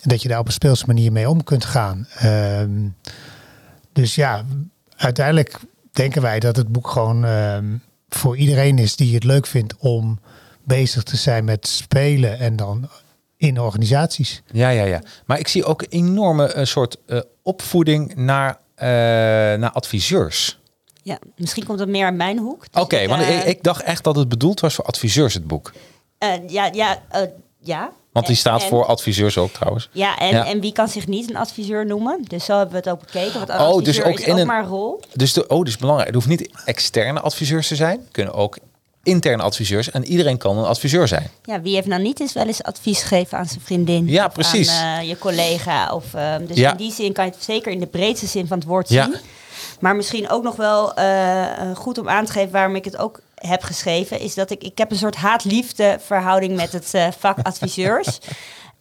[0.04, 2.06] dat je daar op een speelse manier mee om kunt gaan.
[2.18, 2.88] Ehm,
[3.92, 4.44] dus ja,
[4.96, 5.60] uiteindelijk
[5.92, 7.76] denken wij dat het boek gewoon ehm,
[8.08, 10.18] voor iedereen is die het leuk vindt om
[10.64, 12.88] bezig te zijn met spelen en dan
[13.36, 14.42] in organisaties.
[14.52, 15.02] Ja, ja, ja.
[15.26, 18.86] Maar ik zie ook een enorme eh, soort eh, opvoeding naar, eh,
[19.58, 20.58] naar adviseurs.
[21.02, 22.64] Ja, misschien komt het meer aan mijn hoek.
[22.72, 25.46] Oké, Dus ik, want ik, ik dacht echt dat het bedoeld was voor adviseurs, het
[25.46, 25.72] boek.
[26.18, 27.22] eh, ja, ja, eh,
[27.60, 27.90] ja.
[28.12, 29.88] Want die staat en- voor adviseurs ook trouwens.
[29.92, 30.46] Ja en, Ja.
[30.46, 32.24] en wie kan zich niet een adviseur noemen?
[32.28, 33.32] Dus zo hebben we het ook bekeken.
[33.38, 35.00] Want een Oh, dus ook is in ook een- maar een rol.
[35.14, 36.06] Dus de, oh, dus belangrijk.
[36.14, 38.00] Het hoeft niet externe adviseurs te zijn.
[38.10, 38.58] Kunnen ook
[39.02, 39.90] interne adviseurs.
[39.90, 41.30] En iedereen kan een adviseur zijn.
[41.44, 44.06] Ja, wie heeft nou niet eens wel eens advies gegeven aan zijn vriendin?
[44.08, 44.68] Ja, precies.
[44.70, 45.92] Aan eh, je collega.
[45.94, 46.70] Of, ehm, dus Ja.
[46.70, 49.04] in die zin kan je het zeker in de breedste zin van het woord Ja.
[49.04, 49.14] zien.
[49.80, 52.96] Maar misschien ook nog wel eh, eh, goed om aan te geven waarom ik het
[52.96, 57.06] ook heb geschreven, is dat ik, ik heb een soort haat-liefde verhouding met het eh,
[57.18, 58.18] vak adviseurs.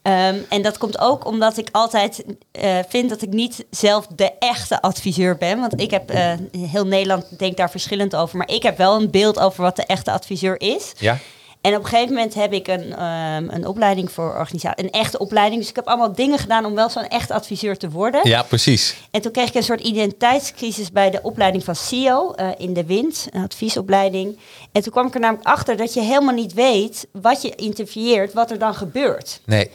[0.02, 4.32] Ehm, en dat komt ook omdat ik altijd eh, vind dat ik niet zelf de
[4.40, 5.60] echte adviseur ben.
[5.60, 8.38] Want ik heb, eh, heel Nederland denkt daar verschillend over.
[8.38, 10.94] Maar ik heb wel een beeld over wat de echte adviseur is.
[10.98, 11.18] Ja?
[11.62, 15.20] En op een gegeven moment heb ik een, ehm, een opleiding voor organisatie, een echte
[15.20, 15.60] opleiding.
[15.60, 18.28] Dus ik heb allemaal dingen gedaan om wel zo'n echte adviseur te worden.
[18.28, 18.96] Ja, precies.
[19.12, 22.86] En toen kreeg ik een soort identiteitscrisis bij de opleiding van CEO eh, in de
[22.86, 24.40] Wind, een adviesopleiding.
[24.72, 28.34] En toen kwam ik er namelijk achter dat je helemaal niet weet wat je intervieweert,
[28.34, 29.42] wat er dan gebeurt.
[29.46, 29.72] Nee.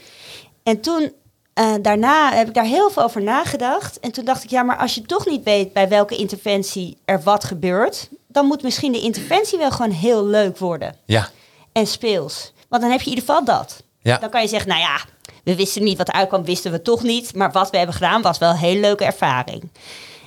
[0.63, 1.13] En toen,
[1.55, 4.01] eh, daarna heb ik daar heel veel over nagedacht.
[4.01, 7.23] En toen dacht ik, ja, maar als je toch niet weet bij welke interventie er
[7.23, 11.31] wat gebeurt, dan moet misschien de interventie wel gewoon heel leuk worden Ja.
[11.75, 12.53] En speels.
[12.69, 13.83] Want dan heb je in ieder geval dat.
[14.03, 14.19] Ja.
[14.19, 14.99] Dan kan je zeggen, nou ja,
[15.45, 17.35] we wisten niet wat er uitkwam, wisten we toch niet.
[17.35, 19.71] Maar wat we hebben gedaan was wel een hele leuke ervaring.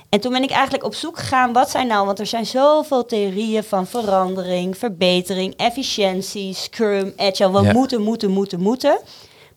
[0.08, 3.04] En toen ben ik eigenlijk op zoek gegaan, wat zijn nou, want er zijn zoveel
[3.06, 7.52] theorieën van verandering, verbetering, efficiëntie, Scrum, Agile.
[7.60, 7.72] We Ja.
[7.72, 8.98] moeten, moeten, moeten, moeten.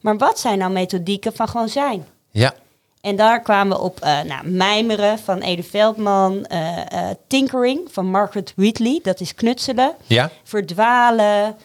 [0.02, 2.08] Maar wat zijn nou methodieken van gewoon zijn?
[2.32, 2.54] Ja.
[3.02, 6.78] En daar kwamen we op eh nou, mijmeren van Ede Veldman, eh,
[7.10, 10.30] eh, tinkering van Margaret Wheatley, dat is knutselen, Ja.
[10.44, 11.56] verdwalen,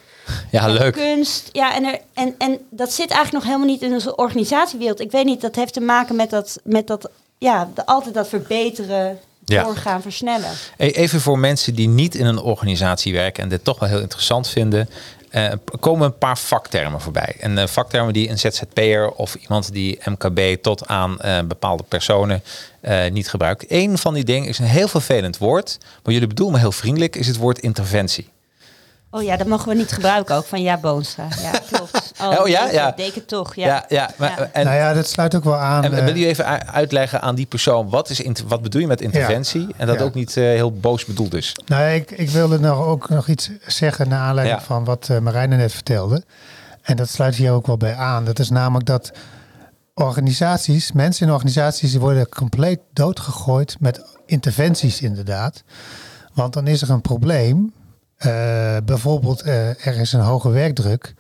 [0.51, 0.95] Ja, leuk.
[0.95, 1.49] kunst.
[1.53, 5.01] Ja, en, er, en, en dat zit eigenlijk nog helemaal niet in onze organisatiewereld.
[5.01, 8.29] Ik weet niet, dat heeft te maken met dat, met dat ja, de, altijd dat
[8.29, 9.63] verbeteren, Ja.
[9.63, 10.51] doorgaan, versnellen.
[10.77, 14.01] Hey, Even voor mensen die niet in een organisatie werken en dit toch wel heel
[14.01, 14.89] interessant vinden.
[15.31, 17.37] eh, komen een paar vaktermen voorbij.
[17.41, 22.43] En eh, vaktermen die een ZZP'er of iemand die MKB tot aan eh, bepaalde personen
[23.13, 23.65] niet gebruikt.
[23.69, 27.17] Eén van die dingen is een heel vervelend woord, maar jullie bedoelen me heel vriendelijk,
[27.17, 28.29] is het woord interventie.
[29.17, 31.29] Oh ja, dat mogen we niet gebruiken ook van Ja Boonstra.
[31.43, 32.13] Ja, klopt.
[32.21, 32.71] Oh, Oh ja?
[32.71, 32.95] Ja.
[32.97, 33.55] het toch.
[33.55, 34.11] Ja, Ja, ja.
[34.17, 34.49] maar, Ja.
[34.53, 35.85] En, nou ja, dat sluit ook wel aan.
[35.85, 38.87] en eh, wil je even uitleggen aan die persoon, wat, is inter- wat bedoel je
[38.87, 39.67] met interventie?
[39.77, 40.05] En dat Ja.
[40.05, 41.53] ook niet eh, heel boos bedoeld is.
[41.67, 44.65] Nou, ik, ik wilde nog ook nog iets zeggen naar aanleiding Ja.
[44.67, 46.23] van wat uh, Marijne net vertelde.
[46.83, 48.25] En dat sluit hier ook wel bij aan.
[48.25, 49.13] Dat is namelijk dat
[49.95, 55.63] organisaties, mensen in organisaties, die worden compleet doodgegooid met interventies inderdaad.
[56.35, 57.73] Want dan is er een probleem.
[58.17, 61.15] Eh, bijvoorbeeld, eh, er is een hoge werkdruk.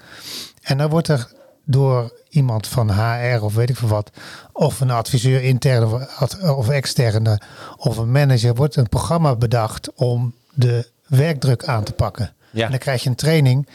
[0.62, 1.32] En dan wordt er
[1.64, 4.10] door iemand van HR of weet ik veel wat,
[4.52, 7.40] of een adviseur intern of, of externe,
[7.76, 12.32] of een manager, wordt een programma bedacht om de werkdruk aan te pakken.
[12.50, 12.64] Ja.
[12.64, 13.68] En dan krijg je een training.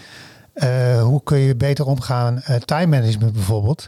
[0.53, 3.88] eh, hoe kun je beter omgaan, eh, time management bijvoorbeeld,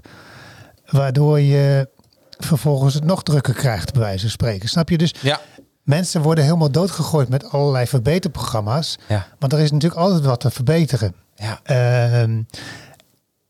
[0.89, 1.89] waardoor je
[2.37, 4.69] vervolgens het nog drukker krijgt, bij wijze van spreken.
[4.69, 4.97] Snap je?
[4.97, 5.39] Dus Ja.
[5.83, 8.97] Mensen worden helemaal doodgegooid met allerlei verbeterprogramma's.
[9.07, 9.27] Ja.
[9.39, 11.15] Want er is natuurlijk altijd wat te verbeteren.
[11.35, 11.59] Ja.
[11.63, 12.41] Ehm,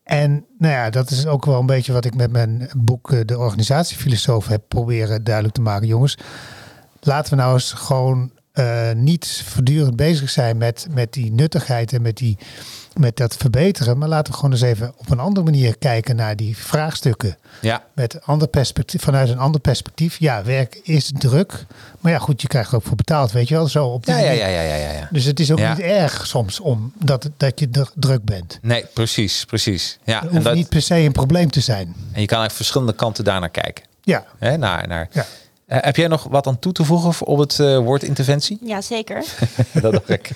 [0.04, 3.19] en nou ja, dat is ook wel een beetje wat ik met mijn boek eh,
[3.26, 5.88] De Organisatiefilosoof heb proberen duidelijk te maken.
[5.88, 6.17] Jongens,
[7.00, 12.02] laten we nou eens gewoon eh, niet voortdurend bezig zijn met, met die nuttigheid en
[12.02, 12.38] met, die,
[12.99, 13.97] met dat verbeteren.
[13.97, 17.38] Maar laten we gewoon eens even op een andere manier kijken naar die vraagstukken.
[17.62, 17.84] Ja.
[17.93, 20.19] Met ander perspectief, vanuit een ander perspectief.
[20.19, 21.65] Ja, werk is druk.
[21.99, 23.67] Maar ja, goed, je krijgt er ook voor betaald, weet je wel.
[23.67, 24.41] Zo op die Ja, ja, manier.
[24.43, 25.08] ja, ja, ja, ja, ja.
[25.12, 25.69] Dus het is ook Ja.
[25.73, 28.60] niet erg soms om dat, dat je dr- druk bent.
[28.62, 29.99] Nee, precies, precies.
[30.03, 31.88] Ja, Het en, hoeft dat, niet per se een probleem te zijn.
[31.88, 33.84] en je kan eigenlijk verschillende kanten daarnaar kijken.
[34.01, 35.08] Ja, Hè, naar, naar.
[35.12, 35.25] ja.
[35.67, 38.58] Eh, heb jij nog wat aan toe te voegen op het eh, woord interventie?
[38.63, 39.23] Ja, zeker.
[39.82, 40.32] dat dacht ik.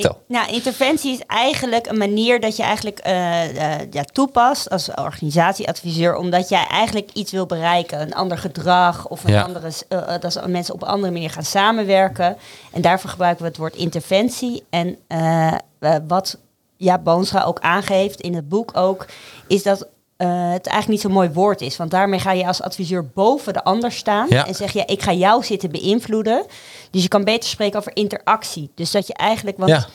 [0.00, 0.22] Vertel.
[0.28, 6.16] Nou, interventie is eigenlijk een manier dat je eigenlijk eh, eh, ja, toepast als organisatieadviseur,
[6.16, 9.42] omdat jij eigenlijk iets wil bereiken, een ander gedrag of een Ja.
[9.42, 12.36] andere, eh, dat mensen op een andere manier gaan samenwerken.
[12.72, 14.64] En daarvoor gebruiken we het woord interventie.
[14.70, 14.98] En
[16.06, 16.38] wat
[16.76, 19.06] ja, Boonstra ook aangeeft in het boek ook,
[19.46, 21.76] is dat eh, het eigenlijk niet zo'n mooi woord is.
[21.76, 24.46] Want daarmee ga je als adviseur boven de ander staan Ja.
[24.46, 26.44] en zeg je, ik ga jou zitten beïnvloeden.
[26.90, 28.70] Dus je kan beter spreken over interactie.
[28.74, 29.86] Dus dat je eigenlijk, want Ja.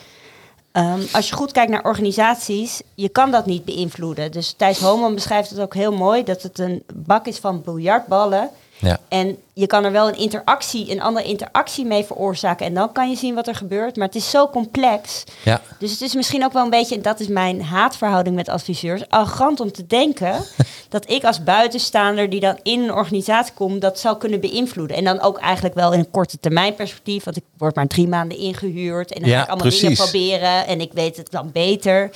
[0.72, 4.32] Ehm, als je goed kijkt naar organisaties, je kan dat niet beïnvloeden.
[4.32, 8.50] Dus Thijs Homan beschrijft het ook heel mooi, dat het een bak is van biljartballen.
[8.80, 8.98] Ja.
[9.08, 12.66] En je kan er wel een interactie, een andere interactie mee veroorzaken.
[12.66, 13.96] En dan kan je zien wat er gebeurt.
[13.96, 15.24] Maar het is zo complex.
[15.44, 15.60] Ja.
[15.78, 19.08] Dus het is misschien ook wel een beetje, en dat is mijn haatverhouding met adviseurs,
[19.08, 20.34] arrogant om te denken
[20.88, 24.96] dat ik als buitenstaander die dan in een organisatie komt, dat zou kunnen beïnvloeden.
[24.96, 28.08] En dan ook eigenlijk wel in een korte termijn perspectief, want ik word maar drie
[28.08, 31.50] maanden ingehuurd en dan Ja, ga ik allemaal dingen proberen en ik weet het dan
[31.52, 32.10] beter.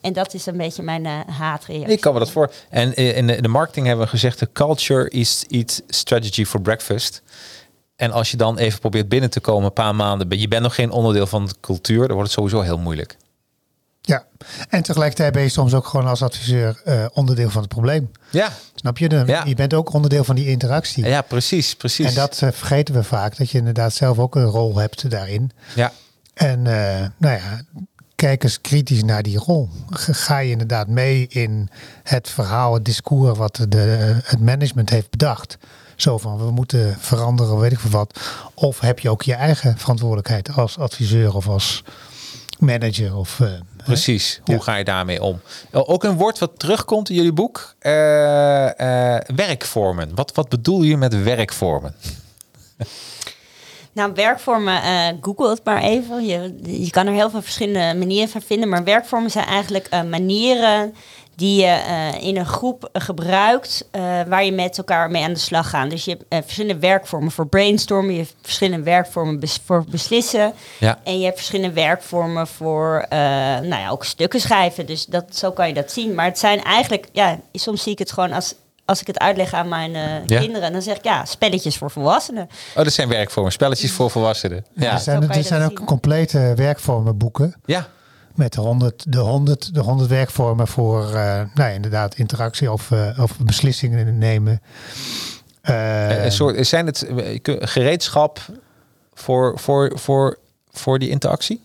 [0.00, 1.92] En dat is een beetje mijn eh, haatreactie.
[1.92, 2.52] Ik kan me dat voor.
[2.70, 6.44] En eh, in de, in de marketing hebben we gezegd: de culture is eat strategy
[6.44, 7.22] for breakfast.
[7.96, 10.62] En als je dan even probeert binnen te komen, een paar maanden, ben- je bent
[10.62, 13.16] nog geen onderdeel van de cultuur, dan wordt het sowieso heel moeilijk.
[14.02, 14.24] Ja,
[14.68, 18.10] en tegelijkertijd ben je soms ook gewoon als adviseur eh, onderdeel van het probleem.
[18.30, 19.08] Ja, Snap je?
[19.08, 19.44] De- Ja.
[19.44, 21.04] Je bent ook onderdeel van die interactie.
[21.06, 22.06] ja precies, precies.
[22.06, 25.50] En dat vergeten we vaak, dat je inderdaad zelf ook een rol hebt daarin.
[25.74, 25.92] ja.
[26.34, 27.62] En eh, nou ja,
[28.20, 29.68] kijk eens kritisch naar die rol.
[29.90, 31.68] Ga je inderdaad mee in
[32.02, 33.78] het verhaal, het discours wat de,
[34.24, 35.58] het management heeft bedacht?
[35.96, 38.20] Zo van, we moeten veranderen, weet ik veel wat.
[38.54, 41.84] Of heb je ook je eigen verantwoordelijkheid als adviseur of als
[42.58, 43.16] manager?
[43.16, 43.48] Of, eh,
[43.84, 44.40] Precies.
[44.44, 44.60] Hoe Ja.
[44.60, 45.40] ga je daarmee om?
[45.72, 47.74] Ook een woord wat terugkomt in jullie boek.
[47.78, 50.14] eh, eh, werkvormen.
[50.14, 51.94] Wat, wat bedoel je met werkvormen?
[53.92, 56.26] Nou, werkvormen, eh, google het maar even.
[56.26, 58.68] Je, je kan er heel veel verschillende manieren van vinden.
[58.68, 60.94] Maar werkvormen zijn eigenlijk eh, manieren
[61.36, 63.88] die je eh, in een groep gebruikt
[64.28, 65.90] waar je met elkaar mee aan de slag gaat.
[65.90, 70.52] Dus je hebt verschillende werkvormen voor brainstormen, je hebt verschillende werkvormen bes- voor beslissen.
[70.78, 70.98] Ja.
[71.04, 74.86] En je hebt verschillende werkvormen voor nou ja, ook stukken schrijven.
[74.86, 76.14] Dus dat, zo kan je dat zien.
[76.14, 78.54] Maar het zijn eigenlijk, ja, soms zie ik het gewoon als,
[78.90, 80.40] als ik het uitleg aan mijn eh, Ja.
[80.40, 80.72] kinderen.
[80.72, 82.48] Dan zeg ik, ja, spelletjes voor volwassenen.
[82.76, 83.52] Oh, dat zijn werkvormen.
[83.52, 84.64] Spelletjes voor volwassenen.
[84.74, 84.92] Ja.
[84.92, 85.86] Er zijn, er zijn ook zien.
[85.86, 87.54] complete werkvormenboeken.
[87.64, 87.86] Ja.
[88.34, 92.90] Met de 100, de 100, de 100 werkvormen voor eh, nou ja, inderdaad interactie of,
[92.90, 94.62] eh, of beslissingen nemen.
[95.60, 97.06] Eh, een soort, zijn het
[97.60, 98.40] gereedschap
[99.14, 100.38] voor, voor, voor,
[100.70, 101.62] voor die interactie?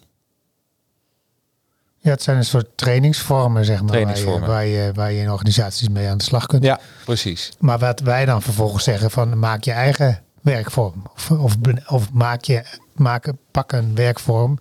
[2.05, 4.49] Ja, het zijn een soort trainingsvormen, zeg maar, Trainingsvormen.
[4.49, 6.63] Waar, je, waar, je, waar je in organisaties mee aan de slag kunt.
[6.63, 7.51] Ja, precies.
[7.59, 11.03] Maar wat wij dan vervolgens zeggen van maak je eigen werkvorm.
[11.13, 12.63] Of, of, maak je,
[12.95, 14.59] maak, pak een werkvorm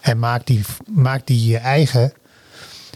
[0.00, 2.12] en maak die, maak die je eigen.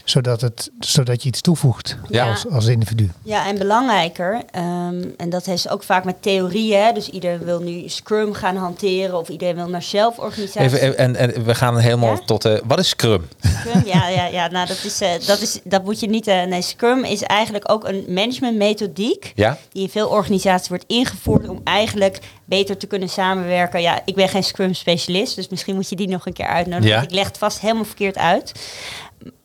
[0.09, 2.29] Zodat, het, zodat je iets toevoegt Ja.
[2.29, 3.11] als, als individu.
[3.23, 6.83] Ja, en belangrijker, ehm, en dat heeft ook vaak met theorieën.
[6.83, 10.61] hè, Dus iedereen wil nu Scrum gaan hanteren of iedereen wil naar zelforganisatie.
[10.61, 12.21] Even, even- en, en we gaan helemaal Ja?
[12.25, 12.45] tot...
[12.45, 13.27] eh wat is Scrum?
[13.59, 16.27] Scrum, ja, ja, ja nou, dat, is, eh, dat, is, dat moet je niet...
[16.27, 19.31] eh, nee, Scrum is eigenlijk ook een managementmethodiek...
[19.35, 19.57] Ja?
[19.71, 23.81] die in veel organisaties wordt ingevoerd om eigenlijk beter te kunnen samenwerken.
[23.81, 26.89] Ja, ik ben geen Scrum-specialist, dus misschien moet je die nog een keer uitnodigen.
[26.89, 26.95] Ja.
[26.95, 28.51] want Ik leg het vast helemaal verkeerd uit.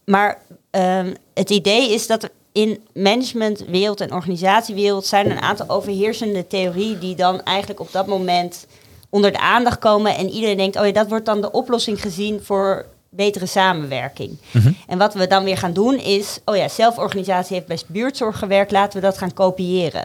[0.05, 0.39] Maar
[0.75, 6.99] ehm, het idee is dat er in managementwereld en organisatiewereld zijn een aantal overheersende theorieën
[6.99, 8.67] die dan eigenlijk op dat moment
[9.09, 12.41] onder de aandacht komen en iedereen denkt, oh ja, dat wordt dan de oplossing gezien
[12.43, 14.39] voor betere samenwerking.
[14.87, 18.71] En wat we dan weer gaan doen is, oh ja, zelforganisatie heeft best buurtzorg gewerkt,
[18.71, 20.05] laten we dat gaan kopiëren.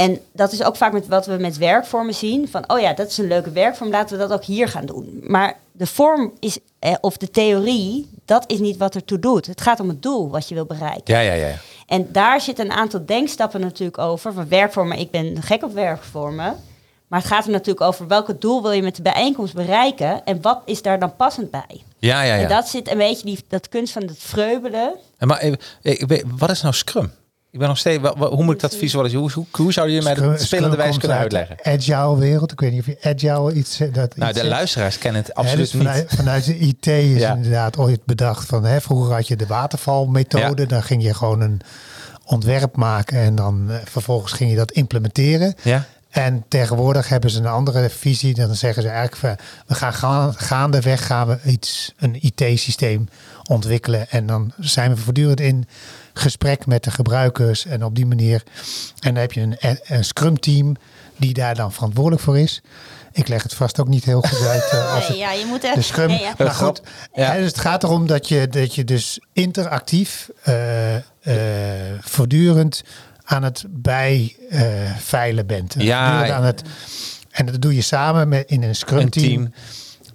[0.00, 2.48] En dat is ook vaak met wat we met werkvormen zien.
[2.48, 5.20] Van, oh ja, dat is een leuke werkvorm, laten we dat ook hier gaan doen.
[5.22, 9.46] Maar de vorm is, eh, of de theorie, dat is niet wat ertoe doet.
[9.46, 11.14] Het gaat om het doel wat je wil bereiken.
[11.14, 11.54] Ja, ja, ja.
[11.86, 14.32] En daar zitten een aantal denkstappen natuurlijk over.
[14.32, 16.56] Van werkvormen, ik ben gek op werkvormen.
[17.08, 20.24] Maar het gaat er natuurlijk over welke doel wil je met de bijeenkomst bereiken.
[20.24, 21.82] En wat is daar dan passend bij.
[21.98, 22.42] Ja, ja, ja.
[22.42, 24.94] En dat zit een beetje die, dat kunst van het vreubelen.
[25.18, 25.42] En Maar
[25.82, 27.12] ik weet- wat is nou Scrum?
[27.52, 28.08] Ik ben nog steeds...
[28.18, 29.22] Hoe moet ik dat visualiseren?
[29.22, 31.72] Hoe, hoe, hoe zou je mij dat spelende wijze kunnen uit uitleggen?
[31.74, 32.52] Agile wereld.
[32.52, 33.78] Ik weet niet of je agile iets...
[33.92, 36.18] Dat Nou, iets de luisteraars kennen het absoluut dus vanuit, niet.
[36.20, 37.34] vanuit de IT is Ja.
[37.34, 40.62] inderdaad ooit bedacht van hè, vroeger had je de watervalmethode.
[40.62, 40.68] Ja.
[40.68, 41.60] Dan ging je gewoon een
[42.24, 45.54] ontwerp maken en dan eh, vervolgens ging je dat implementeren.
[45.62, 45.84] Ja?
[46.10, 48.34] En tegenwoordig hebben ze een andere visie.
[48.34, 53.08] Dan zeggen ze eigenlijk we gaan gaan- gaandeweg gaan we iets, een IT-systeem
[53.48, 54.10] ontwikkelen.
[54.10, 55.66] En dan zijn we voortdurend in
[56.12, 57.66] gesprek met de gebruikers.
[57.66, 58.42] En op die manier.
[59.00, 60.76] En dan heb je een, een Scrum team
[61.16, 62.60] die daar dan verantwoordelijk voor is.
[63.12, 64.68] Ik leg het vast ook niet heel goed uit.
[64.70, 65.74] eh, als het- ja, je moet echt...
[65.74, 66.06] de Scrum.
[66.08, 66.34] nee, ja.
[66.38, 66.82] Maar goed,
[67.14, 67.34] Ja.
[67.34, 71.02] dus het gaat erom dat je, dat je dus interactief eh, eh,
[72.00, 72.82] voortdurend
[73.24, 75.74] aan het bijveilen bent.
[75.78, 76.04] Ja.
[76.06, 76.62] Voortdurend aan het,
[77.30, 79.52] en dat doe je samen met, in een Scrum Een team.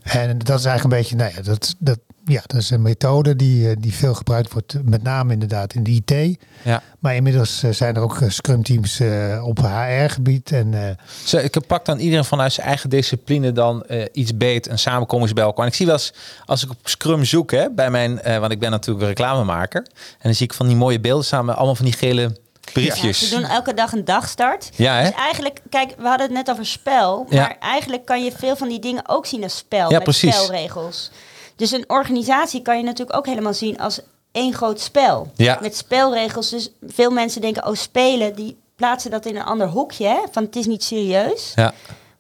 [0.03, 3.35] En dat is eigenlijk een beetje, nou ja, dat, dat, ja, dat is een methode
[3.35, 6.37] die, eh, die veel gebruikt wordt, met name inderdaad in de IT.
[6.63, 6.81] Ja.
[6.99, 10.51] Maar inmiddels eh, zijn er ook eh, Scrum teams eh, op HR-gebied.
[10.51, 14.69] En eh, Zo, ik pak dan iedereen vanuit zijn eigen discipline dan eh, iets beet,
[14.69, 15.61] een samenkomst bij elkaar.
[15.65, 16.13] En ik zie wel eens,
[16.45, 19.81] als ik op Scrum zoek, hè, bij mijn, eh, want ik ben natuurlijk reclamemaker.
[19.97, 22.71] En dan zie ik van die mooie beelden staan met allemaal van die gele Ja,
[22.73, 23.29] briefjes.
[23.29, 24.69] ze doen elke dag een dagstart.
[24.75, 25.01] Ja, hè?
[25.09, 27.25] Dus eigenlijk, kijk, we hadden het net over spel.
[27.29, 27.41] Ja.
[27.41, 29.89] Maar eigenlijk kan je veel van die dingen ook zien als spel.
[29.89, 30.35] Ja, met precies.
[30.35, 31.11] spelregels.
[31.55, 33.99] Dus een organisatie kan je natuurlijk ook helemaal zien als
[34.31, 35.31] één groot spel.
[35.35, 35.57] Ja.
[35.61, 36.49] Met spelregels.
[36.49, 40.07] Dus veel mensen denken, oh spelen, die plaatsen dat in een ander hoekje.
[40.07, 40.19] Hè?
[40.31, 41.51] Van het is niet serieus.
[41.55, 41.73] Ja.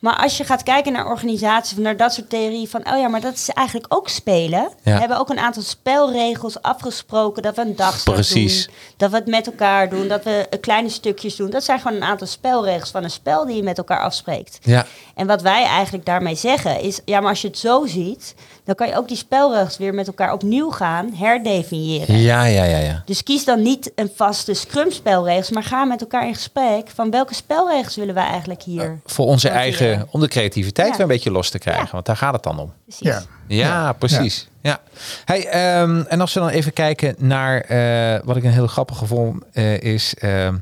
[0.05, 3.21] Maar als je gaat kijken naar organisaties, naar dat soort theorieën van, oh ja, maar
[3.21, 4.69] dat is eigenlijk ook spelen.
[4.83, 4.93] Ja.
[4.93, 8.65] We hebben ook een aantal spelregels afgesproken dat we een dagstart Precies.
[8.65, 11.49] doen, dat we het met elkaar doen, dat we eh, kleine stukjes doen.
[11.49, 14.57] Dat zijn gewoon een aantal spelregels van een spel die je met elkaar afspreekt.
[14.61, 14.85] Ja.
[15.15, 18.75] En wat wij eigenlijk daarmee zeggen is, ja, maar als je het zo ziet, dan
[18.75, 22.17] kan je ook die spelregels weer met elkaar opnieuw gaan herdefiniëren.
[22.17, 23.01] Ja, ja, ja, ja.
[23.05, 27.33] Dus kies dan niet een vaste scrum-spelregels, maar ga met elkaar in gesprek van welke
[27.33, 28.99] spelregels willen wij eigenlijk hier.
[29.05, 29.94] Voor onze hanteren.
[29.95, 30.93] Eigen, om de creativiteit Ja.
[30.93, 31.83] weer een beetje los te krijgen.
[31.85, 31.91] Ja.
[31.91, 32.73] Want daar gaat het dan om.
[32.85, 33.07] Precies.
[33.07, 33.23] Ja.
[33.47, 34.47] Ja, precies.
[34.61, 34.79] Ja.
[35.25, 39.01] Hey, ehm, en als we dan even kijken naar eh, wat ik een heel grappig
[39.05, 40.55] vond, eh, is ehm,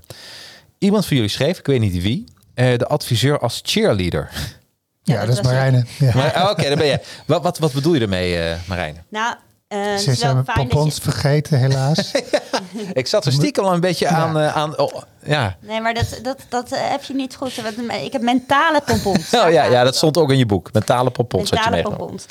[0.78, 2.24] iemand van jullie schreef, ik weet niet wie,
[2.54, 4.30] eh, de adviseur als cheerleader.
[4.34, 5.86] Ja, Ja, dat, dat is Marijne.
[6.00, 6.12] Ja.
[6.16, 7.00] Maar, oh, Oké, daar ben je.
[7.26, 9.04] Wat, wat, wat bedoel je ermee, eh Marijn?
[9.10, 9.36] Nou,
[9.74, 10.92] eh, het Ze is wel zijn je...
[11.02, 12.12] vergeten, helaas.
[12.94, 14.38] Ik zat er stiekem al een beetje aan.
[14.40, 15.56] eh, aan oh, ja.
[15.60, 17.56] Nee, maar dat, dat, dat eh, heb je niet goed.
[17.56, 19.34] Want Ik heb mentale pompons.
[19.46, 20.74] Oh, ja, ja, dat stond ook in je boek.
[20.74, 22.26] Mentale pompons had je Mentale pompons.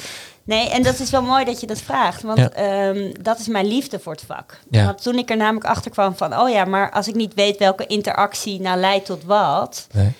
[0.44, 2.22] Nee, en dat is wel mooi dat je dat vraagt.
[2.22, 2.50] Want Ja.
[2.50, 4.58] ehm, dat is mijn liefde voor het vak.
[4.70, 4.84] Ja.
[4.84, 6.38] Want toen ik er namelijk achter kwam van...
[6.38, 9.86] oh ja, maar als ik niet weet welke interactie nou leidt tot wat...
[9.92, 10.12] Nee.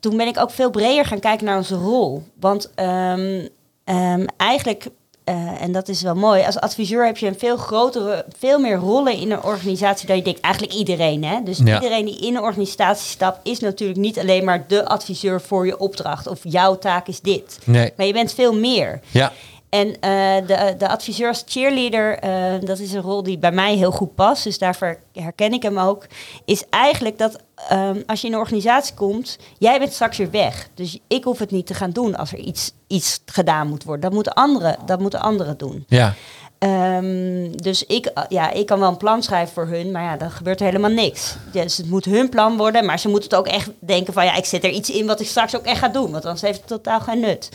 [0.00, 2.22] toen ben ik ook veel breder gaan kijken naar onze rol.
[2.40, 3.46] Want ehm,
[3.84, 4.86] ehm, eigenlijk,
[5.24, 8.76] eh, en dat is wel mooi, als adviseur heb je een veel grotere, veel meer
[8.76, 10.40] rollen in een organisatie dan je denkt.
[10.40, 11.42] Eigenlijk iedereen, hè?
[11.44, 11.74] Dus Ja.
[11.74, 15.78] iedereen die in een organisatie stapt, is natuurlijk niet alleen maar de adviseur voor je
[15.78, 17.58] opdracht of jouw taak is dit.
[17.64, 17.92] Nee.
[17.96, 19.00] Maar je bent veel meer.
[19.10, 19.32] Ja.
[19.74, 23.76] En eh, de, de adviseur als cheerleader, eh, dat is een rol die bij mij
[23.76, 24.44] heel goed past.
[24.44, 26.06] Dus daarvoor herken ik hem ook.
[26.44, 30.68] Is eigenlijk dat ehm, als je in een organisatie komt, jij bent straks weer weg.
[30.74, 34.02] Dus ik hoef het niet te gaan doen als er iets, iets gedaan moet worden.
[34.02, 35.84] Dat moeten anderen, dat moeten anderen doen.
[35.88, 36.14] Ja.
[36.64, 40.30] Ehm, dus ik, ja, ik kan wel een plan schrijven voor hun, maar ja, dan
[40.30, 41.36] gebeurt er helemaal niks.
[41.52, 44.36] Dus het moet hun plan worden, maar ze moeten het ook echt denken van ja,
[44.36, 46.58] ik zet er iets in wat ik straks ook echt ga doen, want anders heeft
[46.58, 47.48] het totaal geen nut.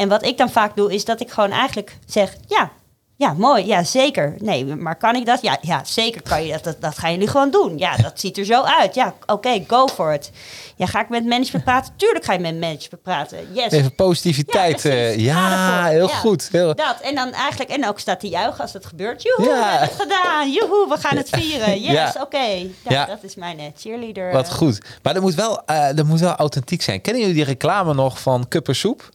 [0.00, 2.70] En wat ik dan vaak doe, is dat ik gewoon eigenlijk zeg, ja,
[3.16, 4.34] ja, mooi, ja, zeker.
[4.38, 5.42] Nee, maar kan ik dat?
[5.42, 6.64] Ja, ja zeker kan je dat.
[6.64, 6.80] dat.
[6.80, 7.78] Dat gaan jullie gewoon doen.
[7.78, 8.94] Ja, dat ziet er zo uit.
[8.94, 10.30] Ja, oké, go for it.
[10.76, 11.92] Ja, ga ik met management praten?
[11.96, 13.38] Tuurlijk ga je met management praten.
[13.52, 13.72] Yes.
[13.72, 14.82] Even positiviteit.
[14.82, 15.22] Ja, precies.
[15.24, 16.14] ja heel Ja.
[16.14, 16.48] goed.
[16.52, 16.74] Heel...
[16.74, 17.00] Dat.
[17.00, 19.22] En dan eigenlijk, en ook staat te juichen als het gebeurt.
[19.22, 19.60] Joehoe, Ja.
[19.60, 20.50] we hebben het gedaan.
[20.52, 21.80] Joehoe, we gaan het vieren.
[21.90, 22.14] Yes, Ja.
[22.20, 22.38] oké.
[22.46, 23.04] Ja, Ja.
[23.06, 24.32] Dat is mijn eh, cheerleader.
[24.32, 24.80] Wat eh, goed.
[25.02, 27.00] Maar dat moet, wel, eh, dat moet wel authentiek zijn.
[27.00, 29.10] Kennen jullie die reclame nog van Kuppersoep?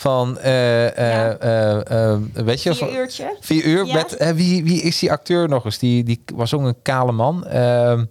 [0.00, 1.36] Van, eh, Ja.
[1.36, 2.74] eh, weet je?
[2.74, 3.36] Vier uurtje.
[3.40, 3.86] Vier uur.
[3.86, 3.94] Ja.
[3.94, 5.78] Met, wie, wie is die acteur nog eens?
[5.78, 7.46] Die, die was ook een kale man.
[7.46, 8.04] Ehm,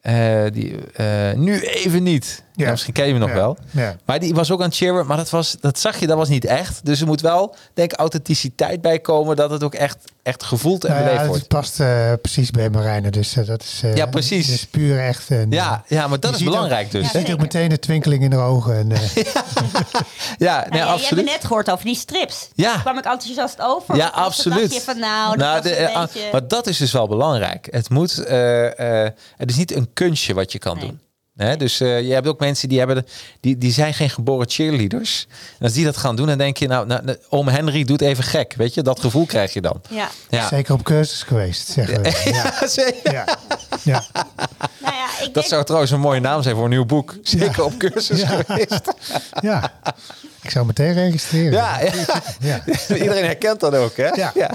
[0.00, 0.76] eh, die,
[1.36, 2.44] nu even niet.
[2.64, 2.70] Ja.
[2.70, 3.34] Misschien ken je hem nog Ja.
[3.34, 3.56] wel.
[3.70, 3.96] Ja.
[4.04, 5.06] Maar die was ook aan het cheeren.
[5.06, 6.84] Maar dat, was, dat zag je, dat was niet echt.
[6.84, 9.36] Dus er moet wel, denk ik, authenticiteit bij komen.
[9.36, 11.48] Dat het ook echt, echt gevoeld en Nou ja, beleefd het wordt.
[11.48, 13.10] past eh, precies bij Marijne.
[13.10, 14.48] Dus eh, dat is, eh, Ja, precies.
[14.48, 15.30] Is puur echt.
[15.30, 17.10] En, Ja, ja, maar dat is ook- belangrijk dus.
[17.10, 18.74] Je Ja, ziet ook meteen de twinkeling in de ogen.
[18.76, 19.00] En, eh,
[20.38, 21.24] Ja, Nou nee, ja, je hebt absoluut.
[21.24, 22.48] net gehoord over die strips.
[22.54, 22.76] Ja.
[22.78, 23.96] Kwam ik enthousiast over?
[23.96, 24.74] Ja, absoluut.
[24.74, 26.28] je van nou, dat de, eh, beetje...
[26.32, 27.68] Maar dat is dus wel belangrijk.
[27.70, 30.86] Het moet, eh, eh, het is niet een kunstje wat je kan Nee.
[30.86, 31.00] doen.
[31.46, 31.56] Hè?
[31.56, 33.04] Dus eh, je hebt ook mensen die hebben, de-
[33.40, 35.26] die, die zijn geen geboren cheerleaders.
[35.58, 38.00] En als die dat gaan doen, dan denk je, nou, nou, nou, oom Henry doet
[38.00, 38.82] even gek, weet je?
[38.82, 39.80] Dat gevoel krijg je dan.
[39.88, 40.08] Ja.
[40.28, 42.20] Ja, Zeker op cursus geweest, zeggen we.
[42.32, 43.12] Ja, zeker.
[43.12, 43.24] ja,
[43.82, 44.04] ja.
[44.78, 45.46] Nou ja, ik Dat denk...
[45.46, 47.14] zou trouwens een mooie naam zijn voor een nieuw boek.
[47.22, 48.26] Zeker op cursus Ja.
[48.28, 48.80] geweest.
[49.42, 49.72] ja.
[50.42, 51.52] Ik zou meteen registreren.
[51.52, 51.92] Ja, ja.
[52.40, 52.62] Ja.
[52.88, 54.06] Iedereen herkent dat ook, hè?
[54.08, 54.30] Ja.
[54.34, 54.50] ja.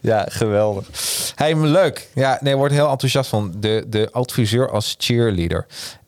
[0.00, 0.86] Ja, geweldig.
[1.34, 2.08] Hey, maar leuk.
[2.14, 5.66] Ja, nee, wordt heel enthousiast van de, de adviseur als cheerleader.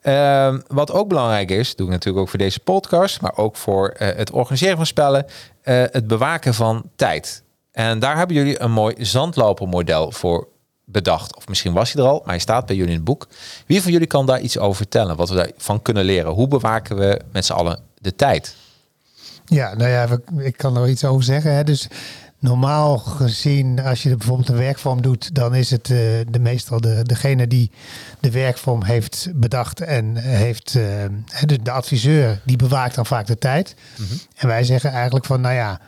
[0.09, 3.89] Ehm, wat ook belangrijk is, doe ik natuurlijk ook voor deze podcast, maar ook voor
[3.89, 5.25] eh, het organiseren van spellen,
[5.61, 7.43] eh, het bewaken van tijd.
[7.71, 10.47] En daar hebben jullie een mooi zandlopermodel voor
[10.85, 11.35] bedacht.
[11.35, 13.27] Of misschien was hij er al, maar hij staat bij jullie in het boek.
[13.65, 15.15] Wie van jullie kan daar iets over vertellen?
[15.15, 16.31] Wat we daarvan kunnen leren?
[16.31, 18.55] Hoe bewaken we met z'n allen de tijd?
[19.45, 20.07] Ja, nou ja,
[20.37, 21.53] ik kan er iets over zeggen.
[21.53, 21.63] Hè.
[21.63, 21.87] Dus
[22.39, 25.97] normaal gezien, als je bijvoorbeeld een werkvorm doet, dan is het eh,
[26.29, 27.71] de meestal de, degene die
[28.19, 30.83] de werkvorm heeft bedacht en heeft eh,
[31.45, 33.75] de, de adviseur, die bewaakt dan vaak de tijd.
[34.35, 35.79] En wij zeggen eigenlijk van, nou ja,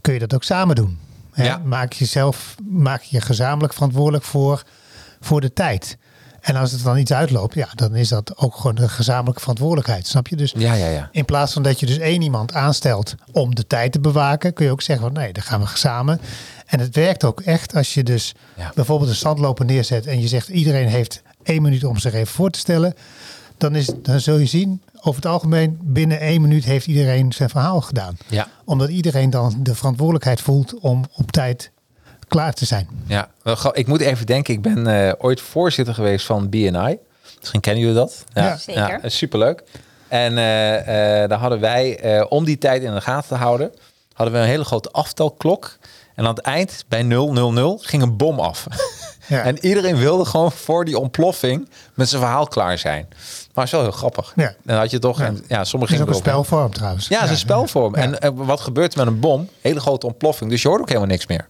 [0.00, 0.98] kun je dat ook samen doen?
[1.32, 1.44] Hè?
[1.44, 1.60] Ja.
[1.64, 4.62] Maak jezelf, maak je gezamenlijk verantwoordelijk voor,
[5.20, 5.98] voor de tijd.
[6.40, 10.06] En als het dan iets uitloopt, ja, dan is dat ook gewoon de gezamenlijke verantwoordelijkheid,
[10.06, 10.36] snap je?
[10.36, 11.08] Dus Ja, ja, ja.
[11.12, 14.64] in plaats van dat je dus één iemand aanstelt om de tijd te bewaken, kun
[14.66, 16.20] je ook zeggen van nee, dan gaan we samen.
[16.66, 18.72] En het werkt ook echt als je dus Ja.
[18.74, 22.50] bijvoorbeeld een standloper neerzet en je zegt iedereen heeft één minuut om zich even voor
[22.50, 22.94] te stellen.
[23.56, 27.48] Dan, is, dan zul je zien, over het algemeen, binnen één minuut heeft iedereen zijn
[27.50, 28.16] verhaal gedaan.
[28.28, 28.48] Ja.
[28.64, 31.70] Omdat iedereen dan de verantwoordelijkheid voelt om op tijd
[32.30, 32.88] klaar te zijn.
[33.06, 33.30] Ja,
[33.72, 34.54] ik moet even denken.
[34.54, 36.98] Ik ben eh, ooit voorzitter geweest van BNI.
[37.38, 38.24] Misschien kennen jullie dat.
[38.32, 38.56] Ja.
[38.56, 38.98] Zeker.
[39.02, 39.62] Ja, superleuk.
[40.08, 43.72] En eh, eh, daar hadden wij, eh, om die tijd in de gaten te houden,
[44.12, 45.78] hadden we een hele grote aftelklok.
[46.14, 48.66] En aan het eind, bij 000, ging een bom af.
[49.26, 49.42] Ja.
[49.50, 53.06] En iedereen wilde gewoon voor die ontploffing met zijn verhaal klaar zijn.
[53.08, 53.18] Maar
[53.54, 54.32] het is wel heel grappig.
[54.36, 54.54] Ja.
[54.64, 55.24] Dan had je toch, Ja.
[55.24, 57.08] en, ja, sommigen Het is ook gingen een spelvorm trouwens.
[57.08, 57.96] Ja, het is een spelvorm.
[57.96, 58.10] Ja.
[58.10, 59.48] En wat gebeurt er met een bom?
[59.60, 60.50] Hele grote ontploffing.
[60.50, 61.48] Dus je hoort ook helemaal niks meer.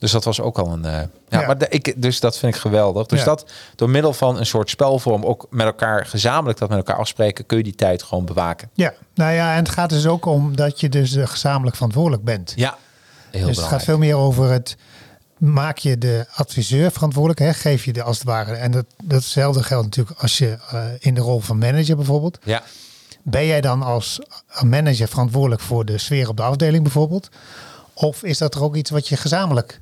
[0.00, 0.84] Dus dat was ook al een.
[0.84, 1.46] eh, ja, Ja.
[1.46, 3.06] Maar de- ik, dus dat vind ik geweldig.
[3.06, 3.24] Dus Ja.
[3.24, 7.46] dat door middel van een soort spelvorm, ook met elkaar gezamenlijk dat met elkaar afspreken,
[7.46, 8.70] kun je die tijd gewoon bewaken.
[8.74, 12.24] Ja, nou ja, en het gaat dus ook om dat je dus eh, gezamenlijk verantwoordelijk
[12.24, 12.52] bent.
[12.56, 12.76] Ja, heel
[13.30, 13.82] dus het gaat belangrijk.
[13.82, 14.76] veel meer over het
[15.38, 17.52] maak je de adviseur verantwoordelijk, hè?
[17.54, 18.52] geef je de als het ware.
[18.54, 22.38] En dat, datzelfde geldt natuurlijk als je eh, in de rol van manager bijvoorbeeld.
[22.44, 22.62] Ja,
[23.22, 24.20] Ben jij dan als
[24.64, 27.28] manager verantwoordelijk voor de sfeer op de afdeling bijvoorbeeld?
[27.94, 29.80] Of is dat er ook iets wat je gezamenlijk...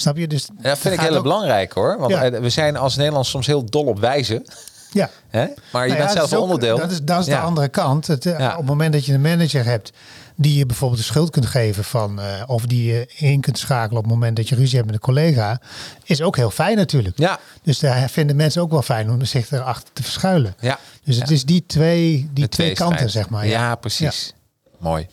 [0.00, 0.26] Snap je?
[0.28, 1.98] Dus dat vind ik heel ook- belangrijk hoor.
[1.98, 2.22] Want Ja.
[2.24, 4.44] eh, we zijn als Nederlands soms heel dol op wijzen.
[4.92, 5.10] Ja.
[5.28, 5.46] Hè?
[5.72, 6.76] Maar je Nou ja, bent zelf een ook- onderdeel.
[6.78, 7.40] Dat is, dat is Ja.
[7.40, 8.06] de andere kant.
[8.06, 8.50] Het, eh, Ja.
[8.52, 9.92] Op het moment dat je een manager hebt
[10.36, 13.96] die je bijvoorbeeld de schuld kunt geven van, eh, of die je in kunt schakelen
[13.98, 15.60] op het moment dat je ruzie hebt met een collega,
[16.04, 17.18] is ook heel fijn natuurlijk.
[17.18, 20.54] Ja, Dus daar vinden mensen ook wel fijn om zich erachter te verschuilen.
[20.60, 20.78] ja.
[21.04, 21.34] Dus het Ja.
[21.34, 23.46] is die twee, die De twee kanten, zeg maar.
[23.46, 24.32] Ja, precies.
[24.78, 25.06] Mooi.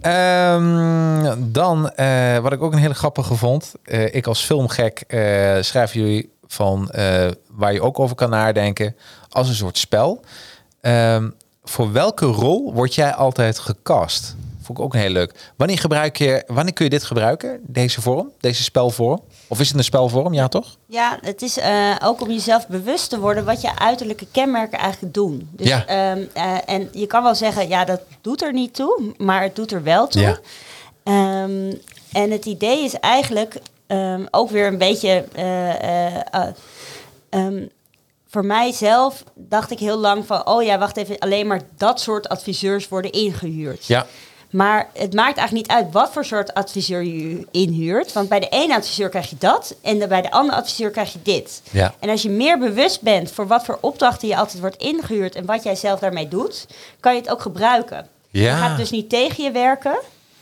[0.00, 3.74] Ehm, dan, eh, wat ik ook een hele grappige vond.
[3.84, 6.90] eh, ik als filmgek eh, schrijf jullie van
[7.50, 8.96] waar je ook over kan nadenken
[9.28, 10.20] als een soort spel.
[10.80, 11.28] Ehm,
[11.64, 14.36] voor welke rol word jij altijd gecast?
[14.68, 15.52] Vond ik ook heel leuk.
[15.56, 17.60] Wanneer gebruik je, wanneer kun je dit gebruiken?
[17.62, 19.20] Deze vorm, deze spelvorm?
[19.46, 20.34] Of is het een spelvorm?
[20.34, 20.76] Ja, toch?
[20.86, 25.14] Ja, het is eh, ook om jezelf bewust te worden wat je uiterlijke kenmerken eigenlijk
[25.14, 25.48] doen.
[25.52, 25.86] Dus, Ja.
[25.86, 29.56] ehm, eh, en je kan wel zeggen, ja, dat doet er niet toe, maar het
[29.56, 30.22] doet er wel toe.
[30.22, 30.38] Ja.
[31.02, 31.72] Ehm,
[32.12, 35.24] en het idee is eigenlijk ehm, ook weer een beetje.
[35.34, 36.46] eh,
[37.30, 37.66] ehm,
[38.30, 42.28] voor mijzelf dacht ik heel lang van, oh ja, wacht even, alleen maar dat soort
[42.28, 43.86] adviseurs worden ingehuurd.
[43.86, 44.06] Ja.
[44.50, 48.12] Maar het maakt eigenlijk niet uit wat voor soort adviseur je inhuurt.
[48.12, 51.18] Want bij de ene adviseur krijg je dat en bij de andere adviseur krijg je
[51.22, 51.62] dit.
[51.70, 51.94] Ja.
[51.98, 55.44] En als je meer bewust bent voor wat voor opdrachten je altijd wordt ingehuurd en
[55.46, 56.66] wat jij zelf daarmee doet,
[57.00, 58.08] kan je het ook gebruiken.
[58.30, 58.42] Ja.
[58.42, 59.98] Je gaat dus niet tegen je werken,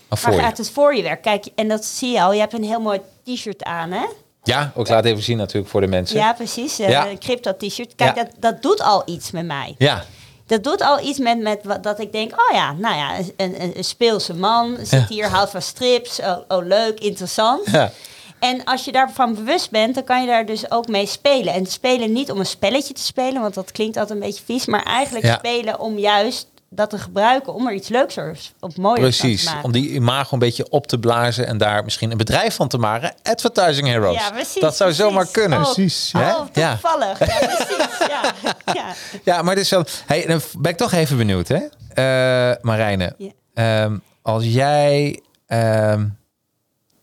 [0.09, 1.23] Maar maar gaat het voor je werken.
[1.23, 2.33] Kijk, en dat zie je al.
[2.33, 4.05] Je hebt een heel mooi t-shirt aan, hè?
[4.43, 6.19] Ja, ook laat even zien natuurlijk voor de mensen.
[6.19, 6.77] Ja, precies.
[6.77, 7.07] Ja.
[7.09, 7.95] Een crypto t-shirt.
[7.97, 8.23] Kijk, Ja.
[8.23, 9.75] dat, dat doet al iets met mij.
[9.79, 10.05] Ja,
[10.47, 13.63] Dat doet al iets met, met wat, dat ik denk, oh ja, nou ja, een,
[13.63, 15.07] een, een speelse man zit Ja.
[15.09, 17.71] hier, houdt van strips, oh, oh leuk, interessant.
[17.71, 17.91] ja.
[18.39, 21.55] En als je daarvan bewust bent, dan kan je daar dus ook mee spelen.
[21.55, 24.67] En spelen niet om een spelletje te spelen, want dat klinkt altijd een beetje vies,
[24.67, 25.35] maar eigenlijk Ja.
[25.39, 28.17] spelen om juist dat te gebruiken, om er iets leuks
[28.61, 29.65] of mooiers van te Precies, maken.
[29.65, 32.79] om die imago een beetje op te blazen en daar misschien een bedrijf van te
[32.79, 33.15] maken.
[33.23, 34.15] Advertising Heroes.
[34.17, 35.07] Ja, precies, dat zou precies.
[35.09, 35.59] zomaar kunnen.
[35.59, 36.37] Oh, Precies, ja.
[36.37, 36.71] Oh, Ja.
[36.71, 37.19] toevallig.
[37.19, 37.99] Ja, precies.
[38.09, 38.33] Ja,
[38.75, 38.85] ja.
[39.35, 39.85] Ja, maar dit is wel.
[40.07, 41.59] Hey, dan ben ik toch even benieuwd, hè,
[41.95, 43.15] Eh Marijne.
[43.19, 43.31] Ja.
[43.55, 46.07] Ehm, als jij ehm,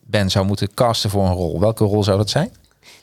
[0.06, 2.52] Ben zou moeten casten voor een rol, welke rol zou dat zijn?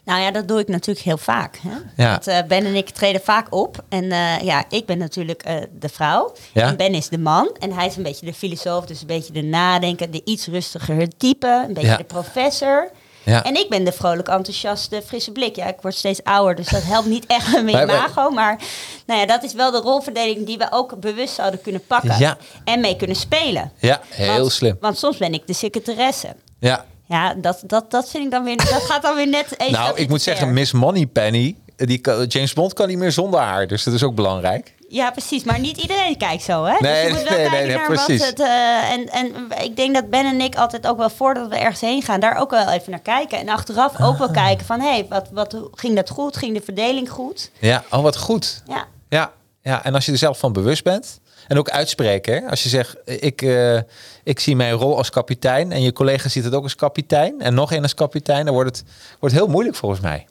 [0.05, 1.57] Nou ja, dat doe ik natuurlijk heel vaak.
[1.61, 2.03] Hè?
[2.03, 2.09] Ja.
[2.11, 3.83] Want, eh, ben en ik treden vaak op.
[3.89, 6.33] En eh, ja, ik ben natuurlijk eh, de vrouw.
[6.53, 6.67] Ja.
[6.67, 7.55] En Ben is de man.
[7.59, 11.07] En hij is een beetje de filosoof, dus een beetje de nadenker, de iets rustiger
[11.17, 11.63] type.
[11.67, 11.97] Een beetje Ja.
[11.97, 12.91] de professor.
[13.23, 13.43] Ja.
[13.43, 15.55] En ik ben de vrolijk enthousiaste, frisse blik.
[15.55, 18.29] Ja, ik word steeds ouder, dus dat helpt niet echt met mijn imago.
[18.29, 18.59] Maar
[19.05, 22.19] nou ja, dat is wel de rolverdeling die we ook bewust zouden kunnen pakken.
[22.19, 22.37] Ja.
[22.63, 23.71] En mee kunnen spelen.
[23.79, 24.77] Ja, heel Want- slim.
[24.79, 26.27] Want soms ben ik de secretaresse.
[26.59, 26.85] Ja.
[27.11, 28.57] Ja, dat, dat, dat vind ik dan weer.
[28.57, 29.71] Dat gaat dan weer net even.
[29.73, 33.67] Nou, ik moet zeggen, Miss Moneypenny, die kan, James Bond kan niet meer zonder haar,
[33.67, 34.73] dus dat is ook belangrijk.
[34.89, 35.43] Ja, precies.
[35.43, 36.75] Maar niet iedereen kijkt zo, hè?
[36.79, 38.19] Nee, dus je moet wel nee, kijken nee, naar precies.
[38.19, 38.39] wat het...
[38.39, 41.81] eh, en, en ik denk dat Ben en ik altijd ook wel voordat we ergens
[41.81, 42.19] heen gaan...
[42.19, 43.37] daar ook wel even naar kijken.
[43.39, 44.19] En achteraf ook Ah.
[44.19, 44.79] wel kijken van...
[44.79, 46.37] hé, hey, wat, wat, ging dat goed?
[46.37, 47.51] Ging de verdeling goed?
[47.59, 48.63] Ja, oh wat goed.
[48.67, 49.31] Ja, Ja,
[49.61, 51.19] ja, en als je er zelf van bewust bent
[51.51, 52.33] en ook uitspreken.
[52.33, 52.49] Hè?
[52.49, 53.79] Als je zegt, ik, eh,
[54.23, 57.53] ik zie mijn rol als kapitein en je collega ziet het ook als kapitein en
[57.53, 58.85] nog één als kapitein, dan wordt het
[59.19, 60.27] wordt heel moeilijk volgens mij.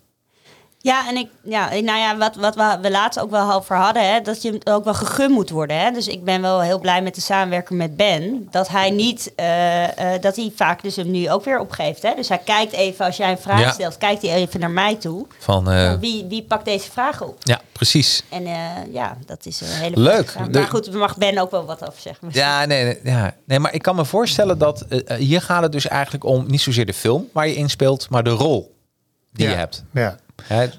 [0.82, 4.12] Ja en ik, ja, nou ja, wat, wat we, we laatst ook wel over hadden,
[4.12, 5.78] hè, dat je ook wel gegund moet worden.
[5.80, 5.90] Hè?
[5.90, 8.48] Dus ik ben wel heel blij met de samenwerking met Ben.
[8.50, 12.02] Dat hij niet, eh, eh, dat hij vaak dus hem nu ook weer opgeeft.
[12.02, 12.14] Hè?
[12.14, 13.70] Dus hij kijkt even, als jij een vraag Ja.
[13.72, 15.26] stelt, kijkt hij even naar mij toe.
[15.38, 17.36] Van, eh, Wie, wie pakt deze vraag op?
[17.38, 18.22] ja, precies.
[18.28, 18.52] En eh,
[18.92, 20.30] ja, dat is een hele Leuk.
[20.30, 20.50] vraag.
[20.50, 22.28] Maar goed, daar mag Ben ook wel wat over zeggen.
[22.32, 23.34] Ja, nee, nee, ja.
[23.44, 24.86] nee, maar ik kan me voorstellen dat
[25.18, 28.30] hier gaat het dus eigenlijk om niet zozeer de film waar je inspeelt, maar de
[28.30, 28.78] rol
[29.32, 29.50] die Ja.
[29.52, 29.84] je hebt.
[29.92, 30.16] Ja.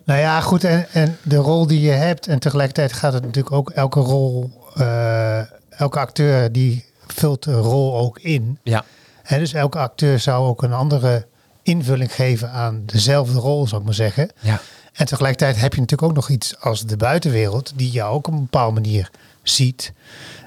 [0.05, 0.64] Nou ja, goed.
[0.64, 2.28] En, en de rol die je hebt.
[2.28, 4.51] En tegelijkertijd gaat het natuurlijk ook elke rol.
[4.76, 5.39] eh,
[5.70, 8.57] elke acteur die vult de rol ook in.
[8.64, 8.84] Ja,
[9.24, 11.26] En dus elke acteur zou ook een andere
[11.64, 14.30] invulling geven aan dezelfde rol, zou ik maar zeggen.
[14.39, 14.62] ja,
[14.93, 18.34] En tegelijkertijd heb je natuurlijk ook nog iets als de buitenwereld, die jou ook op
[18.34, 19.09] een bepaalde manier
[19.43, 19.93] ziet.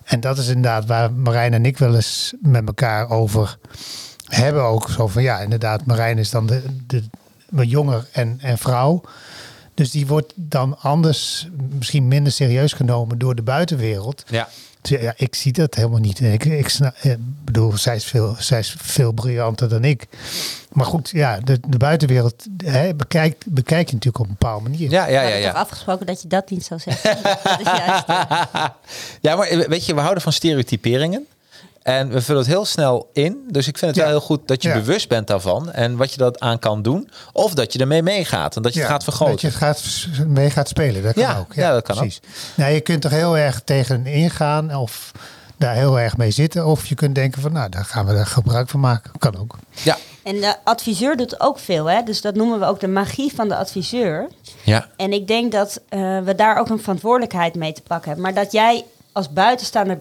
[0.05, 3.57] En dat is inderdaad waar Marijn en ik wel eens met elkaar over
[4.25, 4.63] hebben.
[4.63, 7.03] Ook zo van ja, inderdaad, Marijn is dan de, de,
[7.63, 9.03] jonger en, en vrouw.
[9.75, 11.49] Dus die wordt dan anders,
[11.79, 14.23] misschien minder serieus genomen door de buitenwereld.
[14.27, 14.49] Ja.
[14.81, 16.21] Dus Ja, ik zie dat helemaal niet.
[16.21, 20.07] Ik, ik snap, eh, bedoel, zij is, veel, zij is veel briljanter dan ik.
[20.73, 24.91] Maar goed, ja, de, de buitenwereld hè, bekijkt, bekijk je natuurlijk op een bepaalde manier.
[24.91, 25.51] Ja, ja, ja, ja.
[25.51, 27.23] afgesproken dat je dat niet zou zeggen.
[27.43, 28.65] dat is juist, eh,
[29.21, 31.27] Ja, maar weet je, we houden van stereotyperingen.
[31.85, 33.45] En we vullen het heel snel in.
[33.51, 34.07] Dus ik vind het Ja.
[34.11, 34.75] wel heel goed dat je Ja.
[34.75, 35.73] bewust bent daarvan.
[35.73, 37.11] En wat je dat aan kan doen.
[37.33, 38.57] Of dat je ermee meegaat.
[38.57, 39.33] En dat je het gaat vergroten.
[39.33, 41.55] Dat je het gaat, mee gaat spelen, dat kan Ja, ook.
[41.55, 42.21] ja, dat kan precies.
[42.55, 45.13] Nou, je kunt er heel erg tegen ingaan of
[45.57, 46.67] daar heel erg mee zitten.
[46.67, 49.11] Of je kunt denken van, nou, daar gaan we er gebruik van maken.
[49.19, 49.57] Kan ook.
[49.83, 49.97] Ja.
[50.23, 52.03] En de adviseur doet ook veel, hè?
[52.03, 54.29] dus dat noemen we ook de magie van de adviseur.
[54.63, 54.89] Ja.
[54.97, 58.25] En ik denk dat eh, we daar ook een verantwoordelijkheid mee te pakken hebben.
[58.33, 59.99] Maar dat jij als buitenstaander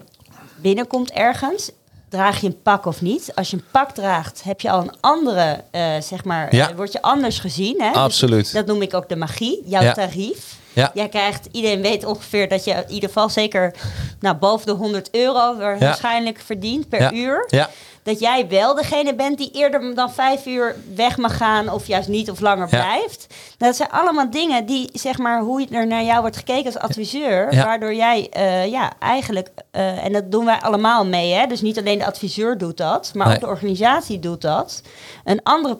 [0.56, 1.70] binnenkomt ergens,
[2.08, 3.32] draag je een pak of niet?
[3.34, 6.70] Als je een pak draagt, heb je al een andere, eh, zeg maar, Ja.
[6.70, 7.80] eh, word je anders gezien.
[7.82, 7.88] Hè?
[7.88, 8.52] Dus Absoluut.
[8.52, 9.92] dat noem ik ook de magie, jouw Ja.
[9.92, 10.56] tarief.
[10.72, 10.90] Ja.
[10.94, 13.74] Jij krijgt, iedereen weet ongeveer dat je in ieder geval zeker
[14.20, 17.12] nou, boven de 100 euro wa- waarschijnlijk verdient per Ja.
[17.12, 17.44] uur.
[17.48, 17.70] Ja.
[18.04, 22.08] Dat jij wel degene bent die eerder dan vijf uur weg mag gaan of juist
[22.08, 22.82] niet of langer Ja.
[22.84, 23.26] blijft.
[23.58, 27.54] Dat zijn allemaal dingen die, zeg maar, hoe er naar jou wordt gekeken als adviseur.
[27.54, 27.64] Ja.
[27.64, 31.46] Waardoor jij, eh, ja, eigenlijk, eh, en dat doen wij allemaal mee, hè.
[31.46, 33.34] Dus niet alleen de adviseur doet dat, maar Nee.
[33.36, 34.82] ook de organisatie doet dat.
[35.24, 35.78] Een andere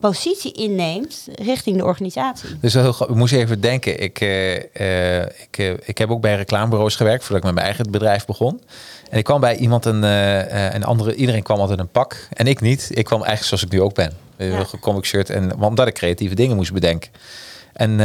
[0.00, 2.48] positie inneemt richting de organisatie.
[2.60, 4.00] Dus heel, ik moest even denken.
[4.00, 7.66] Ik, eh, eh, ik, eh, ik heb ook bij reclamebureaus gewerkt voordat ik met mijn
[7.66, 8.60] eigen bedrijf begon.
[9.10, 12.28] En ik kwam bij iemand en, eh, eh, en andere, iedereen kwam altijd een pak.
[12.32, 12.90] En ik niet.
[12.90, 14.12] Ik kwam eigenlijk zoals ik nu ook ben.
[14.36, 14.64] Ja.
[14.80, 15.30] Comic shirt.
[15.30, 17.10] En omdat ik creatieve dingen moest bedenken.
[17.72, 18.00] En,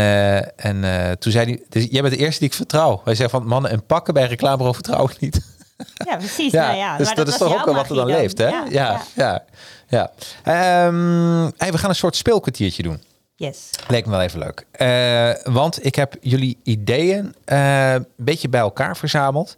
[0.56, 0.82] en
[1.20, 3.02] toen zei hij, dus jij bent de eerste die ik vertrouw.
[3.04, 5.42] Hij zei van mannen en pakken bij een reclamebureau vertrouw ik niet.
[6.10, 6.52] Ja, precies.
[6.52, 8.48] Ja, nou ja, dus maar dat, is toch ook wel wat er dan leeft, hè?
[8.48, 9.44] Ja, ja,
[9.88, 10.12] ja.
[10.44, 13.02] Ehm, hey, we gaan een soort speelkwartiertje doen.
[13.36, 13.70] Yes.
[13.88, 14.66] Leek me wel even leuk.
[14.72, 19.56] Eh, want ik heb jullie ideeën eh, een beetje bij elkaar verzameld.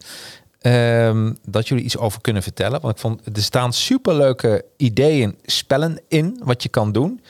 [0.62, 2.82] Ehm, dat jullie iets over kunnen vertellen.
[2.82, 7.22] Want ik vond er staan superleuke ideeën, spellen in wat je kan doen.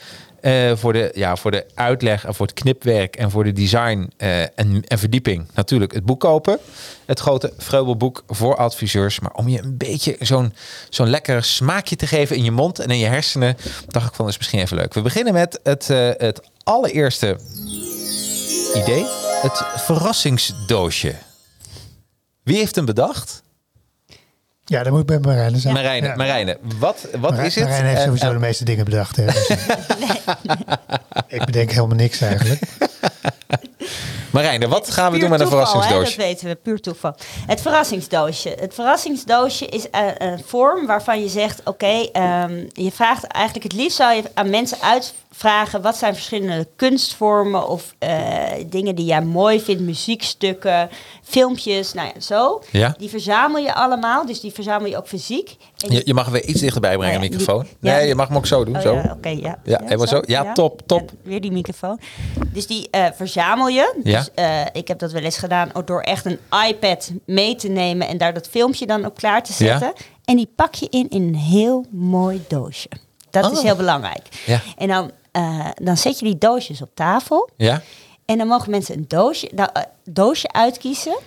[0.46, 4.10] Eh, voor, de, ja, voor de uitleg en voor het knipwerk en voor de design
[4.16, 5.46] eh, en, en verdieping.
[5.54, 6.58] Natuurlijk het boek kopen.
[7.04, 9.20] Het grote Vreubelboek voor adviseurs.
[9.20, 10.54] Maar om je een beetje zo'n
[10.90, 13.56] zo'n lekker smaakje te geven in je mond en in je hersenen.
[13.86, 14.94] Dacht ik van, is misschien even leuk.
[14.94, 17.38] We beginnen met het, eh, het allereerste
[18.74, 19.04] idee.
[19.42, 21.14] Het verrassingsdoosje.
[22.42, 23.42] Wie heeft hem bedacht?
[24.68, 25.74] Ja, dan moet ik bij Marijne zijn.
[25.74, 26.14] Marijne, Ja.
[26.16, 27.64] Marijne, wat, wat is het?
[27.64, 29.16] Marijne heeft En- sowieso en- de meeste dingen bedacht.
[29.16, 29.48] Hè, dus,
[31.38, 32.60] ik bedenk helemaal niks eigenlijk.
[34.30, 36.10] Marijne, wat gaan we Puur doen met een toeval, verrassingsdoosje?
[36.10, 36.16] Hè?
[36.16, 37.14] Dat weten we, puur toeval.
[37.46, 38.56] Het verrassingsdoosje.
[38.60, 41.60] Het verrassingsdoosje is een, een vorm waarvan je zegt...
[41.64, 44.78] oké, ehm, je vraagt eigenlijk het liefst zou je aan mensen
[45.42, 45.82] uitvragen...
[45.82, 49.82] wat zijn verschillende kunstvormen of eh, dingen die jij mooi vindt...
[49.82, 50.88] muziekstukken,
[51.22, 52.62] filmpjes, nou ja, zo.
[52.70, 52.94] Ja.
[52.98, 55.56] Die verzamel je allemaal, dus die verzamel je ook fysiek.
[55.86, 57.62] En Je, je mag weer iets dichterbij brengen, ja, de microfoon.
[57.62, 58.76] die- nee, je mag hem ook zo doen.
[58.76, 58.94] Oh zo.
[58.94, 59.58] ja, oké, ja.
[59.64, 60.22] Ja, helemaal zo.
[60.26, 61.10] Ja, top, top.
[61.22, 62.00] Weer die microfoon.
[62.52, 63.94] Dus die eh, verzamel je.
[64.02, 68.08] Dus eh, ik heb dat wel eens gedaan door echt een iPad mee te nemen
[68.08, 69.92] en daar dat filmpje dan op klaar te zetten.
[70.24, 72.88] En die pak je in in een heel mooi doosje.
[73.30, 73.64] Dat is Oh.
[73.64, 74.22] heel belangrijk.
[74.46, 74.60] Ja.
[74.76, 77.50] En dan, eh, dan zet je die doosjes op tafel.
[77.56, 77.82] Ja?
[78.24, 81.18] En dan mogen mensen een doosje, nou, eh, doosje uitkiezen.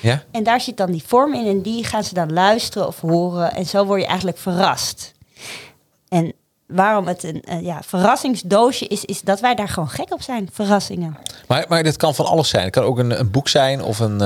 [0.00, 0.22] Ja?
[0.30, 3.54] En daar zit dan die vorm in en die gaan ze dan luisteren of horen.
[3.54, 5.12] En zo word je eigenlijk verrast.
[6.08, 6.32] En
[6.66, 10.48] waarom het een eh, ja, verrassingsdoosje is, is dat wij daar gewoon gek op zijn.
[10.52, 11.16] Verrassingen.
[11.48, 12.64] Maar, maar dit kan van alles zijn.
[12.64, 14.18] Het kan ook een, een boek zijn of een...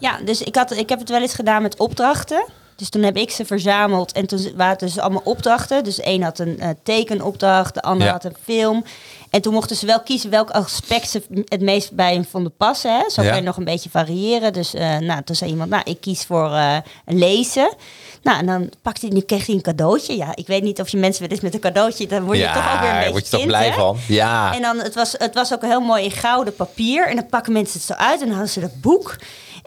[0.00, 2.44] Ja, dus ik, had, ik heb het wel eens gedaan met opdrachten.
[2.78, 5.84] Dus toen heb ik ze verzameld en toen waren het dus allemaal opdrachten.
[5.84, 8.12] Dus een had een eh, tekenopdracht, de ander Ja.
[8.12, 8.84] had een film.
[9.30, 12.92] En toen mochten ze wel kiezen welk aspect ze het meest bij hem vonden passen.
[12.98, 13.10] Hè?
[13.10, 13.28] Zo Ja.
[13.28, 14.52] kan je nog een beetje variëren.
[14.52, 16.76] Dus eh, nou, toen zei iemand, nou, ik kies voor eh,
[17.06, 17.74] lezen.
[18.22, 20.16] Nou, en dan pakte hij, nu kreeg hij een cadeautje.
[20.16, 22.42] Ja, ik weet niet of je mensen wel eens met een cadeautje, dan word je
[22.42, 23.72] ja, toch ook weer een beetje word je toch blij hè?
[23.74, 23.96] van.
[24.08, 24.54] Ja.
[24.54, 27.08] En dan, het was, het was ook heel mooi in gouden papier.
[27.08, 29.16] En dan pakken mensen het zo uit en dan hadden ze dat boek.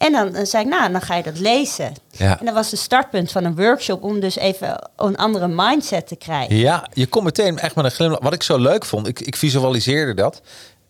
[0.01, 1.93] En dan zei ik, nou, dan ga je dat lezen.
[2.11, 2.39] Ja.
[2.39, 6.15] En dat was de startpunt van een workshop om dus even een andere mindset te
[6.15, 6.55] krijgen.
[6.55, 8.19] Ja, je komt meteen echt met een glimlach.
[8.21, 10.41] Wat ik zo leuk vond, ik, ik visualiseerde dat.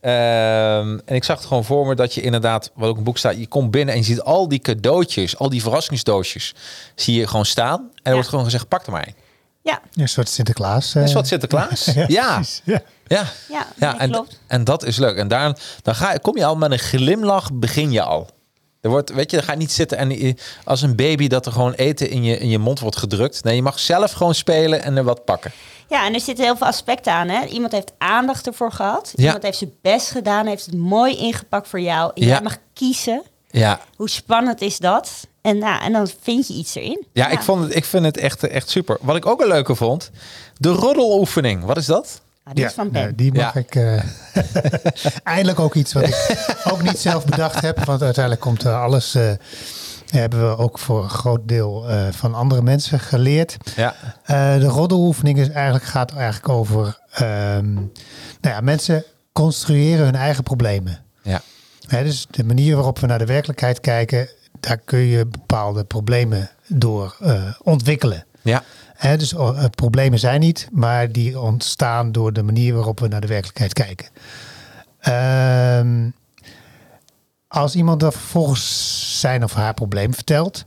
[0.02, 3.04] Ehm, en ik zag het gewoon voor me dat je inderdaad, wat ook in het
[3.04, 6.54] boek staat, je komt binnen en je ziet al die cadeautjes, al die verrassingsdoosjes,
[6.96, 7.80] zie je gewoon staan.
[7.80, 8.14] En er Ja.
[8.14, 9.16] wordt gewoon gezegd, pak er maar een.
[9.64, 10.96] Ja, Een soort Sinterklaas.
[10.96, 11.12] Eh.
[11.14, 11.86] wat Sinterklaas.
[12.08, 12.34] ja.
[12.36, 12.62] precies.
[12.66, 12.82] Ja.
[13.08, 14.40] Ja, Ja, nee, en, klopt.
[14.48, 15.18] en dat is leuk.
[15.18, 18.28] En daar, dan ga, kom je al met een glimlach, begin je al.
[18.82, 21.74] Er wordt, weet je, er gaat niet zitten en als een baby dat er gewoon
[21.74, 23.44] eten in je, in je mond wordt gedrukt.
[23.44, 25.52] Nee, je mag zelf gewoon spelen en er wat pakken.
[25.90, 27.28] Ja, en er zitten heel veel aspecten aan.
[27.28, 27.46] Hè?
[27.46, 29.14] Iemand heeft aandacht ervoor gehad.
[29.16, 29.24] Ja.
[29.26, 32.12] Iemand heeft zijn best gedaan, heeft het mooi ingepakt voor jou.
[32.16, 32.28] En Ja.
[32.28, 33.24] Jij mag kiezen.
[33.50, 35.28] Ja, Hoe spannend is dat?
[35.42, 37.06] En, nou, en dan vind je iets erin.
[37.14, 38.98] ja, Ik, vond het, ik vind het echt, echt super.
[39.02, 40.12] Wat ik ook een leuke vond,
[40.58, 41.64] de roddeloefening.
[41.64, 42.22] Wat is dat?
[42.52, 43.02] Ah, die is van Ben.
[43.02, 43.60] nou, die mag Ja.
[43.60, 43.76] ik.
[43.76, 44.04] eh,
[45.24, 47.84] eindelijk ook iets wat ik ook niet zelf bedacht heb.
[47.86, 49.16] Want uiteindelijk komt er alles.
[49.16, 49.32] eh,
[50.10, 53.58] hebben we ook voor een groot deel eh, van andere mensen geleerd.
[53.76, 57.00] Ja, Eh, de roddeloefening is eigenlijk, gaat eigenlijk over.
[57.12, 57.90] ehm, nou
[58.42, 61.00] ja, mensen construeren hun eigen problemen.
[61.24, 61.42] ja,
[61.88, 64.30] Hè, dus de manier waarop we naar de werkelijkheid kijken,
[64.60, 68.26] daar kun je bepaalde problemen door eh, ontwikkelen.
[68.42, 68.64] ja,
[69.02, 73.28] Dus oh, problemen zijn niet, maar die ontstaan door de manier waarop we naar de
[73.28, 74.08] werkelijkheid kijken.
[75.00, 76.10] Ehm,
[77.48, 80.66] als iemand dan vervolgens zijn of haar probleem vertelt,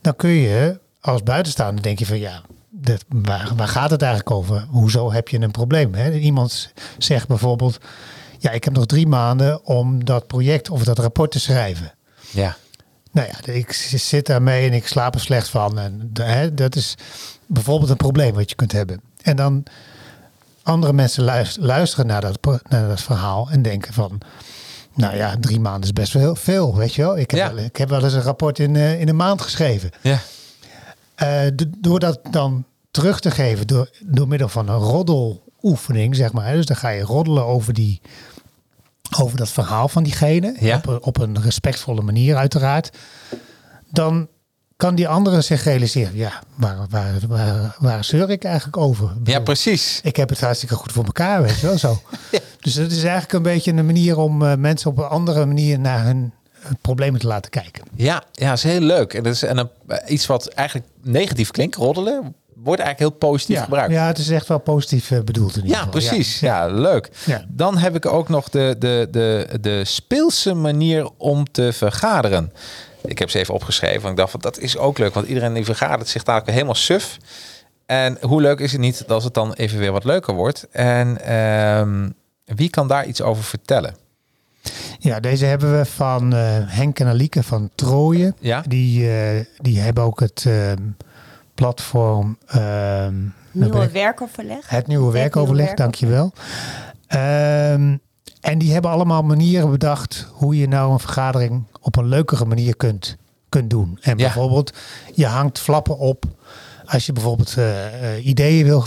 [0.00, 4.36] dan kun je als buitenstaander denk je van ja, dat, waar, waar gaat het eigenlijk
[4.36, 4.66] over?
[4.70, 5.94] Hoezo heb je een probleem?
[6.14, 7.78] Iemand zegt bijvoorbeeld,
[8.38, 11.94] ja, ik heb nog drie maanden om dat project of dat rapport te schrijven.
[12.30, 12.56] ja.
[13.14, 15.78] Nou ja, ik zit daarmee en ik slaap er slecht van.
[15.78, 16.10] En
[16.54, 16.94] dat is
[17.46, 19.00] bijvoorbeeld een probleem wat je kunt hebben.
[19.22, 19.62] En dan
[20.62, 22.38] andere mensen luis- luisteren naar dat,
[22.68, 24.18] naar dat verhaal en denken van...
[24.96, 27.18] Nou ja, drie maanden is best wel heel veel, weet je wel.
[27.18, 27.54] Ik heb, Ja.
[27.54, 29.90] wel, ik heb wel eens een rapport in, eh, in een maand geschreven.
[30.00, 30.18] ja.
[31.14, 31.40] Eh,
[31.78, 36.52] door dat dan terug te geven door, door middel van een roddeloefening, zeg maar.
[36.52, 38.00] Dus dan ga je roddelen over, die,
[39.18, 40.56] over dat verhaal van diegene.
[40.60, 40.76] Ja.
[40.76, 42.96] Op, een, op een respectvolle manier uiteraard.
[43.90, 44.28] Dan
[44.76, 46.16] kan die andere zich realiseren.
[46.16, 49.10] Ja, waar, waar, waar, waar zeur ik eigenlijk over?
[49.20, 50.00] Ik ja precies.
[50.02, 52.00] Ik heb het hartstikke goed voor elkaar, weet je wel zo.
[52.60, 55.78] Dus dat is eigenlijk een beetje een manier om eh, mensen op een andere manier
[55.78, 57.82] naar hun eh, problemen te laten kijken.
[57.94, 59.14] Ja, ja, is heel leuk.
[59.14, 63.28] En, dat is, en dan, eh, iets wat eigenlijk negatief klinkt, roddelen, wordt eigenlijk heel
[63.30, 63.92] positief Ja, gebruikt.
[63.92, 65.90] ja, het is echt wel positief bedoeld in ieder Ja, geval.
[66.00, 66.40] precies.
[66.40, 67.10] Ja, leuk.
[67.26, 67.44] Ja.
[67.48, 72.52] Dan heb ik ook nog de, de, de, de speelse manier om te vergaderen.
[73.04, 74.00] Ik heb ze even opgeschreven.
[74.00, 76.54] want Ik dacht van dat is ook leuk, want iedereen die vergadert zich dadelijk weer
[76.54, 77.18] helemaal suf.
[77.86, 80.66] En hoe leuk is het niet als het dan even weer wat leuker wordt?
[80.70, 82.10] En ehm,
[82.44, 83.96] wie kan daar iets over vertellen?
[84.98, 88.36] Ja, deze hebben we van eh, Henk en Alieke van Trooien.
[88.40, 88.62] Ja.
[88.68, 90.82] Die, eh, die hebben ook het ehm,
[91.54, 92.38] platform...
[92.46, 93.14] ehm,
[93.52, 94.68] Nieuwe ik- werkoverleg.
[94.68, 96.32] het nieuwe Het werkoverleg, nieuwe dankjewel.
[97.06, 97.96] Ehm
[98.40, 102.76] en die hebben allemaal manieren bedacht hoe je nou een vergadering op een leukere manier
[102.76, 103.16] kunt,
[103.48, 103.98] kunt doen.
[104.02, 104.24] En Ja.
[104.24, 104.72] bijvoorbeeld,
[105.14, 106.24] je hangt flappen op.
[106.86, 108.84] Als je bijvoorbeeld eh, eh, ideeën wil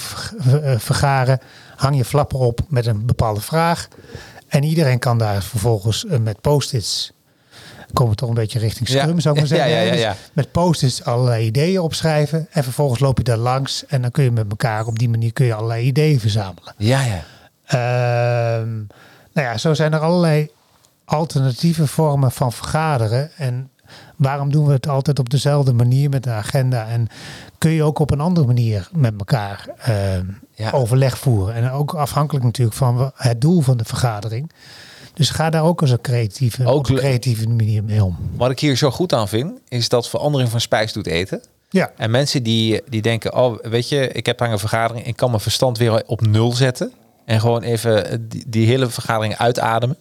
[0.63, 1.39] eh, vergaren,
[1.75, 3.87] hang je flappen op met een bepaalde vraag.
[4.47, 7.11] En iedereen kan daar vervolgens met post-its,
[7.93, 9.01] komen we toch een beetje richting Ja.
[9.01, 9.69] Scrum, zou ik maar zeggen.
[9.69, 10.15] ja, ja, Dus ja.
[10.33, 12.47] met post-its allerlei ideeën opschrijven.
[12.51, 15.33] En vervolgens loop je daar langs en dan kun je met elkaar op die manier
[15.33, 16.73] kun je allerlei ideeën verzamelen.
[16.77, 17.23] Ja, ja.
[17.65, 18.75] Ehm,
[19.33, 20.49] nou ja, zo zijn er allerlei
[21.07, 23.31] alternatieve vormen van vergaderen.
[23.37, 23.69] En
[24.15, 26.87] waarom doen we het altijd op dezelfde manier met een agenda?
[26.87, 27.07] En
[27.57, 30.71] kun je ook op een andere manier met elkaar ehm, Ja.
[30.71, 31.55] overleg voeren?
[31.55, 34.51] En ook afhankelijk natuurlijk van het doel van de vergadering.
[35.13, 38.17] Dus ga daar ook eens een creatieve, Ook een creatieve manier mee om.
[38.35, 41.41] Wat ik hier zo goed aan vind, is dat verandering van spijs doet eten.
[41.69, 45.15] Ja, En mensen die, die denken, oh, weet je, ik heb daar een vergadering, ik
[45.15, 46.91] kan mijn verstand weer op nul zetten.
[47.25, 49.97] En gewoon even die, die hele vergadering uitademen.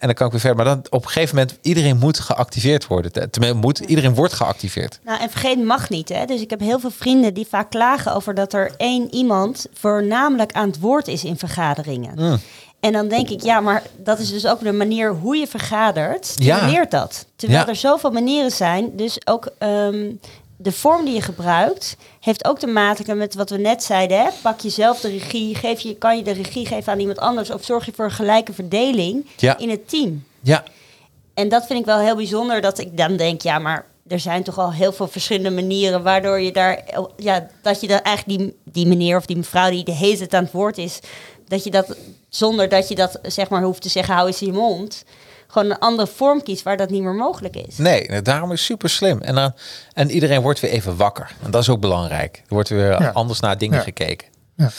[0.00, 0.64] En dan kan ik weer verder.
[0.64, 3.12] Maar dan op een gegeven moment, iedereen moet geactiveerd worden.
[3.30, 4.98] Tenminste, moet, iedereen wordt geactiveerd.
[5.04, 6.08] Nou, en vergeet mag niet.
[6.08, 6.24] Hè?
[6.24, 10.52] Dus ik heb heel veel vrienden die vaak klagen over dat er één iemand voornamelijk
[10.52, 12.12] aan het woord is in vergaderingen.
[12.16, 12.38] Mm.
[12.80, 16.32] En dan denk ik, ja, maar dat is dus ook de manier hoe je vergadert.
[16.36, 16.56] Ja.
[16.56, 17.26] Stimuleert dat.
[17.36, 17.68] Terwijl Ja.
[17.68, 18.96] er zoveel manieren zijn.
[18.96, 20.10] Dus ook ehm,
[20.62, 24.18] de vorm die je gebruikt heeft ook te maken met wat we net zeiden.
[24.22, 24.28] Hè?
[24.42, 27.64] Pak jezelf de regie, geef je, kan je de regie geven aan iemand anders of
[27.64, 29.58] zorg je voor een gelijke verdeling Ja.
[29.58, 30.24] in het team.
[30.42, 30.64] Ja,
[31.34, 34.42] En dat vind ik wel heel bijzonder, dat ik dan denk, ja, maar er zijn
[34.42, 36.84] toch al heel veel verschillende manieren waardoor je daar,
[37.16, 40.34] ja, dat je dan eigenlijk die, die meneer of die mevrouw die de hele tijd
[40.34, 40.98] aan het woord is,
[41.48, 41.96] dat je dat
[42.28, 45.04] zonder dat je dat zeg maar hoeft te zeggen, hou eens in je mond,
[45.50, 47.76] gewoon een andere vorm kiest waar dat niet meer mogelijk is.
[47.76, 49.20] nee, daarom is het super slim.
[49.20, 49.52] En, dan,
[49.92, 51.32] en iedereen wordt weer even wakker.
[51.42, 52.36] En dat is ook belangrijk.
[52.36, 53.10] Er wordt weer Ja.
[53.10, 53.82] anders naar dingen Ja.
[53.84, 54.28] gekeken.
[54.56, 54.70] ja.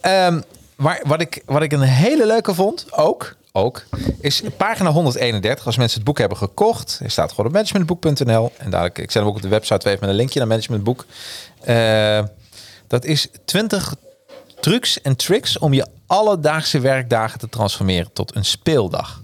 [0.00, 0.40] Ehm,
[0.76, 3.84] maar wat ik, wat ik een hele leuke vond, ook, ook,
[4.20, 5.66] is pagina 131.
[5.66, 8.52] Als mensen het boek hebben gekocht, er staat gewoon op managementboek.nl.
[8.56, 11.04] En dadelijk, ik zet hem ook op de website even met een linkje naar managementboek.
[11.64, 12.22] Eh,
[12.86, 13.94] dat is 20
[14.60, 19.22] trucs en tricks om je alledaagse werkdagen te transformeren tot een speeldag.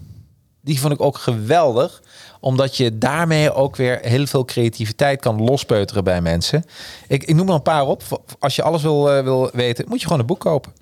[0.63, 2.01] Die vond ik ook geweldig.
[2.39, 6.63] Omdat je daarmee ook weer heel veel creativiteit kan lospeuteren bij mensen.
[7.07, 8.23] Ik, ik noem er een paar op.
[8.39, 10.73] Als je alles wil, eh, wil weten, moet je gewoon een boek kopen.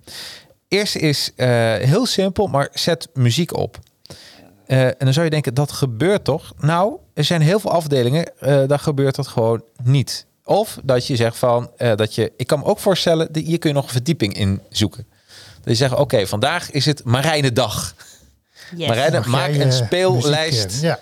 [0.67, 3.79] Eerste is eh, heel simpel, maar zet muziek op.
[4.65, 6.53] Eh, en dan zou je denken, dat gebeurt toch?
[6.59, 8.32] Nou, er zijn heel veel afdelingen,
[8.67, 10.25] daar gebeurt dat gewoon niet.
[10.43, 13.69] Of dat je zegt van, dat je, ik kan me ook voorstellen, dat hier kun
[13.69, 15.07] je nog een verdieping in zoeken.
[15.63, 17.95] Dat je zegt, oké, vandaag is het Marijnendag.
[18.76, 18.88] Yes.
[18.88, 20.65] Marijne, Mag maak jij, een eh, speellijst.
[20.76, 20.99] eh, ja.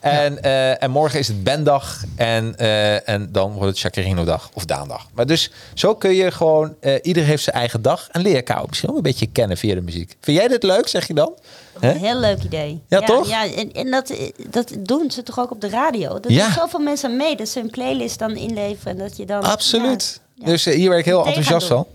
[0.00, 4.64] En, eh, en morgen is het Bendag en, eh, en dan wordt het Chacarino-dag of
[4.64, 5.06] Daandag.
[5.14, 8.62] Maar dus zo kun je gewoon, eh ieder heeft zijn eigen dag en leer elkaar
[8.62, 10.16] ook misschien ook een beetje kennen via de muziek.
[10.20, 11.32] Vind jij dit leuk, zeg je dan?
[11.80, 12.82] Een heel leuk idee.
[12.88, 13.28] Ja, toch?
[13.28, 14.12] Ja, en, en dat,
[14.50, 16.08] dat doen ze toch ook op de radio?
[16.20, 16.44] Dat Ja.
[16.44, 17.36] doen zoveel mensen aan mee.
[17.36, 18.92] Dat ze een playlist dan inleveren.
[18.92, 19.42] En dat je dan...
[19.42, 20.20] Absoluut.
[20.34, 21.86] ja, Dus hier werd ik heel enthousiast van.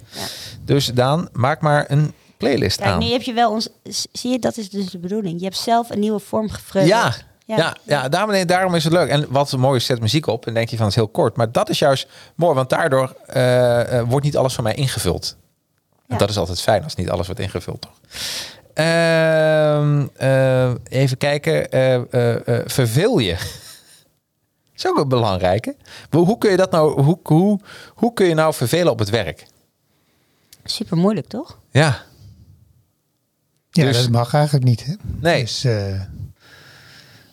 [0.65, 2.99] Dus Daan, maak maar een playlist Kijk, aan.
[2.99, 3.69] nu heb je wel ons...
[4.11, 5.37] Zie je, dat is dus de bedoeling.
[5.39, 6.87] Je hebt zelf een nieuwe vorm gevreugd.
[6.87, 7.13] Ja,
[7.45, 7.75] ja.
[7.83, 9.09] Ja, daarom, daarom is het leuk.
[9.09, 11.35] En wat mooi is, zet muziek op en denk je van het heel kort.
[11.35, 15.35] Maar dat is juist mooi, want daardoor eh, eh, wordt niet alles van mij ingevuld.
[15.91, 16.17] En Ja.
[16.17, 17.99] dat is altijd fijn als niet alles wordt ingevuld, toch?
[18.73, 21.67] Ehm, eh, even kijken.
[22.69, 23.35] verveel je?
[24.75, 25.75] is ook een belangrijke.
[26.09, 27.01] Hoe, hoe kun je dat nou?
[27.01, 27.59] Hoe, hoe,
[27.93, 29.47] hoe kun je nou vervelen op het werk?
[30.63, 31.57] Super moeilijk, toch?
[31.71, 32.03] Ja,
[33.85, 34.85] Ja, Dus- dat mag eigenlijk niet.
[34.85, 34.93] Hè?
[35.19, 35.41] nee.
[35.41, 36.01] Dus, eh,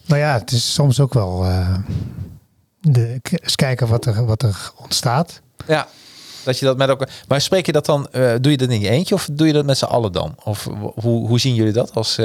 [0.07, 1.74] maar ja, het is soms ook wel eh,
[2.80, 5.40] de, eens kijken wat er, wat er ontstaat.
[5.66, 5.88] Ja,
[6.45, 7.11] dat je dat met elkaar.
[7.28, 8.09] Maar spreek je dat dan?
[8.11, 10.34] eh, doe je dat in je eentje of doe je dat met z'n allen dan?
[10.45, 10.64] Of
[10.95, 12.18] hoe, hoe zien jullie dat als?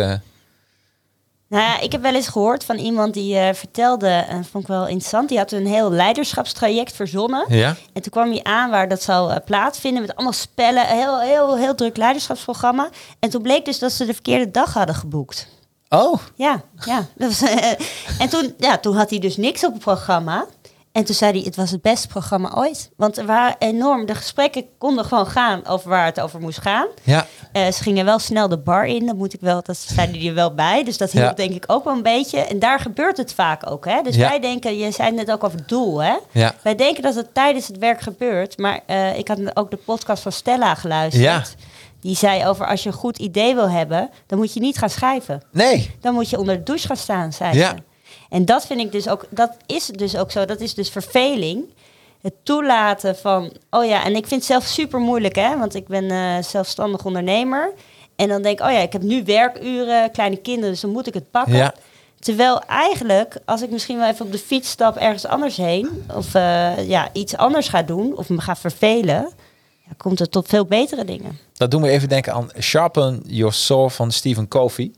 [1.50, 4.64] Eh, Nou ja, ik heb wel eens gehoord van iemand die eh, vertelde, en vond
[4.64, 7.46] ik wel interessant, die had een heel leiderschapstraject verzonnen.
[7.48, 7.76] ja.
[7.94, 11.20] En toen kwam hij aan waar dat zou eh, plaatsvinden met allemaal spellen, een heel,
[11.20, 12.90] heel, heel druk leiderschapsprogramma.
[13.20, 15.48] En toen bleek dus dat ze de verkeerde dag hadden geboekt.
[15.90, 17.06] Oh, Ja, ja.
[17.18, 17.72] Eh,
[18.22, 20.46] en toen, ja, toen had hij dus niks op het programma.
[20.92, 22.90] En toen zei hij, het was het beste programma ooit.
[22.98, 26.88] Want er waren enorm, de gesprekken konden gewoon gaan over waar het over moest gaan.
[27.04, 27.26] ja.
[27.52, 30.36] Eh, ze gingen wel snel de bar in, dat moet ik wel, dat die er
[30.36, 30.84] wel bij.
[30.84, 31.34] Dus dat hielp Ja.
[31.34, 32.40] denk ik ook wel een beetje.
[32.40, 33.86] En daar gebeurt het vaak ook.
[33.86, 34.02] Hè?
[34.02, 34.30] Dus Ja.
[34.30, 36.02] wij denken, je zei net ook over het doel.
[36.02, 36.16] Hè?
[36.32, 36.56] Ja.
[36.64, 38.58] Wij denken dat het tijdens het werk gebeurt.
[38.58, 41.24] Maar eh, ik had ook de podcast van Stella geluisterd.
[41.24, 41.44] Ja.
[42.02, 44.90] Die zei over als je een goed idee wil hebben, dan moet je niet gaan
[44.90, 45.42] schrijven.
[45.52, 45.96] Nee.
[46.02, 47.70] Dan moet je onder de douche gaan staan, zei Ja.
[47.70, 47.76] ze.
[48.30, 50.46] En dat vind ik dus ook, dat is dus ook zo.
[50.46, 51.66] Dat is dus verveling.
[52.22, 55.88] Het toelaten van, oh ja, en ik vind het zelf super moeilijk, hè, want ik
[55.88, 57.74] ben eh, zelfstandig ondernemer.
[58.16, 61.08] En dan denk ik, oh ja, ik heb nu werkuren, kleine kinderen, dus dan moet
[61.08, 61.56] ik het pakken.
[61.56, 61.74] Ja.
[62.20, 66.36] Terwijl eigenlijk, als ik misschien wel even op de fiets stap ergens anders heen, of
[66.36, 69.30] eh, ja, iets anders ga doen, of me ga vervelen,
[69.86, 71.40] ja, komt het tot veel betere dingen.
[71.54, 74.92] Dat doen we even denken aan Sharpen Your Sword van Stephen Covey.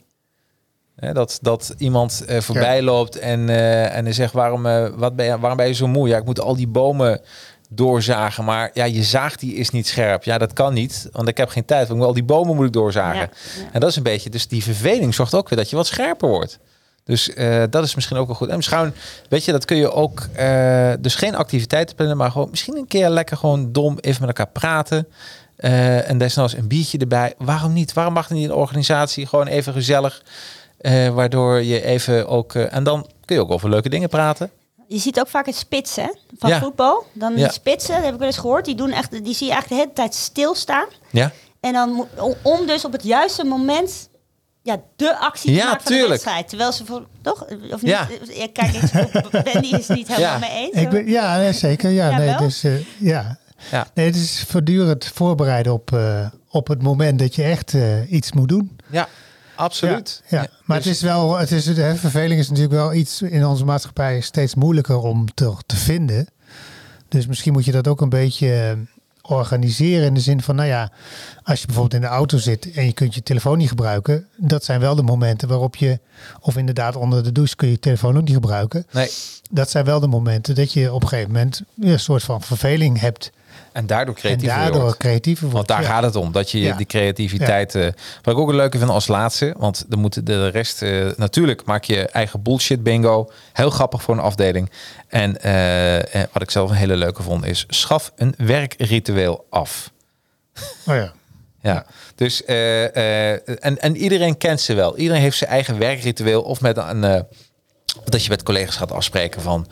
[0.95, 5.15] Hè, dat, dat iemand eh, voorbij loopt en, eh, en hij zegt, waarom, eh, wat
[5.15, 6.07] ben je, waarom ben je zo moe?
[6.07, 7.21] Ja, ik moet al die bomen
[7.69, 10.23] doorzagen, maar ja, je zaag die is niet scherp.
[10.23, 11.79] Ja, dat kan niet, want ik heb geen tijd.
[11.79, 13.19] Want ik moet al die bomen moet ik doorzagen.
[13.19, 13.69] Ja, ja.
[13.71, 16.29] En dat is een beetje, dus die verveling zorgt ook weer dat je wat scherper
[16.29, 16.59] wordt.
[17.03, 18.47] Dus eh, dat is misschien ook wel goed.
[18.47, 18.93] En misschien,
[19.29, 22.87] weet je, dat kun je ook, eh, dus geen activiteiten plannen, maar gewoon misschien een
[22.87, 25.07] keer lekker gewoon dom even met elkaar praten.
[25.55, 27.33] Eh, en desnoods een biertje erbij.
[27.37, 27.93] Waarom niet?
[27.93, 30.23] Waarom mag het niet in een organisatie gewoon even gezellig?
[30.81, 34.51] Eh, waardoor je even ook, eh, en dan kun je ook over leuke dingen praten.
[34.87, 36.59] Je ziet ook vaak het spitsen van Ja.
[36.59, 37.05] voetbal.
[37.13, 37.37] Dan Ja.
[37.37, 39.69] die spitsen, dat heb ik wel eens gehoord, die, doen echt, die zie je eigenlijk
[39.69, 40.85] de hele tijd stilstaan.
[41.09, 42.07] Ja, En dan
[42.43, 44.09] om- dus op het juiste moment
[44.61, 46.49] ja, de actie te Ja, maken van de wedstrijd.
[46.49, 47.45] Terwijl ze voor, toch?
[47.71, 48.07] Of Ja.
[48.09, 48.37] niet?
[48.37, 48.91] Ja, kijk, ik,
[49.53, 50.37] Wendy is het niet helemaal Ja.
[50.39, 50.75] mee eens.
[50.75, 51.89] Ik ben, ja, zeker.
[51.89, 53.37] Ja, Ja, nee, dus, eh, ja.
[53.71, 58.11] ja, nee, het is voortdurend voorbereiden op, eh, op het moment dat je echt eh,
[58.11, 58.79] iets moet doen.
[58.91, 59.07] ja,
[59.61, 60.23] absoluut.
[60.27, 63.45] Ja, maar dus- het is wel, het is, de verveling is natuurlijk wel iets in
[63.45, 66.27] onze maatschappij steeds moeilijker om te, te vinden.
[67.07, 68.71] Dus misschien moet je dat ook een beetje eh,
[69.21, 70.91] organiseren in de zin van, nou ja,
[71.43, 74.63] als je bijvoorbeeld in de auto zit en je kunt je telefoon niet gebruiken, dat
[74.63, 75.99] zijn wel de momenten waarop je,
[76.39, 78.85] of inderdaad onder de douche kun je je telefoon ook niet gebruiken.
[78.91, 79.09] Nee,
[79.51, 82.99] Dat zijn wel de momenten dat je op een gegeven moment een soort van verveling
[82.99, 83.31] hebt
[83.71, 85.55] en daardoor en creatief daardoor creatiever wordt.
[85.55, 85.93] Want daar Ja.
[85.95, 86.75] gaat het om, dat je Ja.
[86.77, 87.75] die creativiteit...
[87.75, 87.83] eh,
[88.21, 90.81] wat ik ook een leuke vind als laatste, want dan moet de rest...
[90.81, 93.31] eh, natuurlijk maak je eigen bullshit bingo.
[93.53, 94.71] Heel grappig voor een afdeling.
[95.07, 97.65] En eh, wat ik zelf een hele leuke vond is...
[97.67, 99.91] schaf een werkritueel af.
[100.85, 101.11] Oh ja.
[101.63, 104.97] Ja, dus en, en iedereen kent ze wel.
[104.97, 107.25] Iedereen heeft zijn eigen werkritueel of met een
[108.05, 109.67] dat je met collega's gaat afspreken van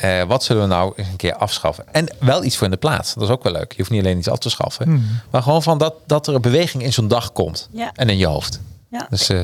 [0.00, 1.84] eh, wat zullen we nou eens een keer afschaffen.
[1.92, 3.14] En wel iets voor in de plaats.
[3.14, 3.70] Dat is ook wel leuk.
[3.72, 6.40] Je hoeft niet alleen iets af te schaffen, maar gewoon van dat, dat er een
[6.40, 7.90] beweging in zo'n dag komt Ja.
[7.94, 8.60] en in je hoofd.
[8.90, 9.06] Ja.
[9.10, 9.40] Dus eh,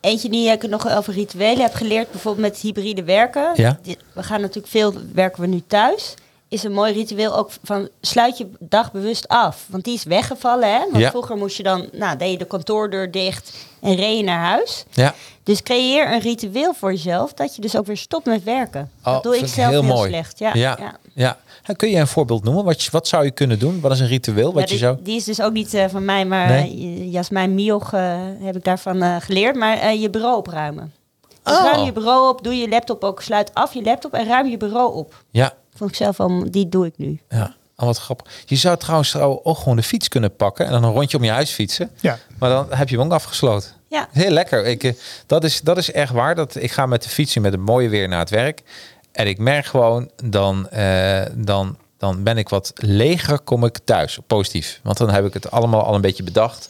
[0.00, 3.50] Eentje die ik nog over rituelen heb geleerd, bijvoorbeeld met hybride werken.
[3.54, 3.78] Ja.
[4.12, 6.14] We gaan natuurlijk veel, werken we nu thuis.
[6.48, 9.66] Is een mooi ritueel ook van sluit je dag bewust af.
[9.70, 10.68] Want die is weggevallen.
[10.72, 10.78] Hè?
[10.78, 11.10] Want Ja.
[11.10, 14.84] vroeger moest je dan, nou, deed je de kantoordeur dicht en reed je naar huis.
[14.92, 15.14] ja.
[15.42, 18.90] Dus creëer een ritueel voor jezelf dat je dus ook weer stopt met werken.
[19.04, 20.08] Oh, dat doe ik zelf heel, mooi.
[20.10, 20.38] slecht.
[20.38, 20.78] Ja, ja.
[21.14, 21.36] ja.
[21.76, 22.64] kun je een voorbeeld noemen?
[22.64, 23.80] Wat, wat zou je kunnen doen?
[23.80, 24.52] Wat is een ritueel?
[24.52, 24.96] Wat Ja, je die, zou...
[25.02, 26.70] die is dus ook niet eh, van mij, maar Nee?
[26.70, 29.56] eh, Jasmijn Mioch eh, heb ik daarvan geleerd.
[29.56, 30.92] Maar je bureau opruimen.
[31.42, 31.64] Dus Oh.
[31.64, 34.56] ruim je bureau op, doe je laptop ook, sluit af je laptop en ruim je
[34.56, 35.22] bureau op.
[35.30, 37.20] Ja, Vond ik zelf wel, die doe ik nu.
[37.28, 37.56] ja.
[37.80, 38.26] Oh, wat grappig.
[38.46, 41.24] Je zou trouwens trouw- ook gewoon de fiets kunnen pakken en dan een rondje om
[41.24, 41.90] je huis fietsen.
[42.00, 42.18] Ja.
[42.38, 43.70] Maar dan heb je hem ook afgesloten.
[43.88, 44.66] Ja, Heel lekker.
[44.66, 44.92] Ik, eh,
[45.26, 46.34] dat, is, dat is echt waar.
[46.34, 48.62] Dat, ik ga met de fiets met het mooie weer naar het werk.
[49.12, 54.18] En ik merk gewoon, dan, eh, dan, dan ben ik wat leger, kom ik thuis.
[54.26, 54.80] Positief.
[54.82, 56.68] Want dan heb ik het allemaal al een beetje bedacht.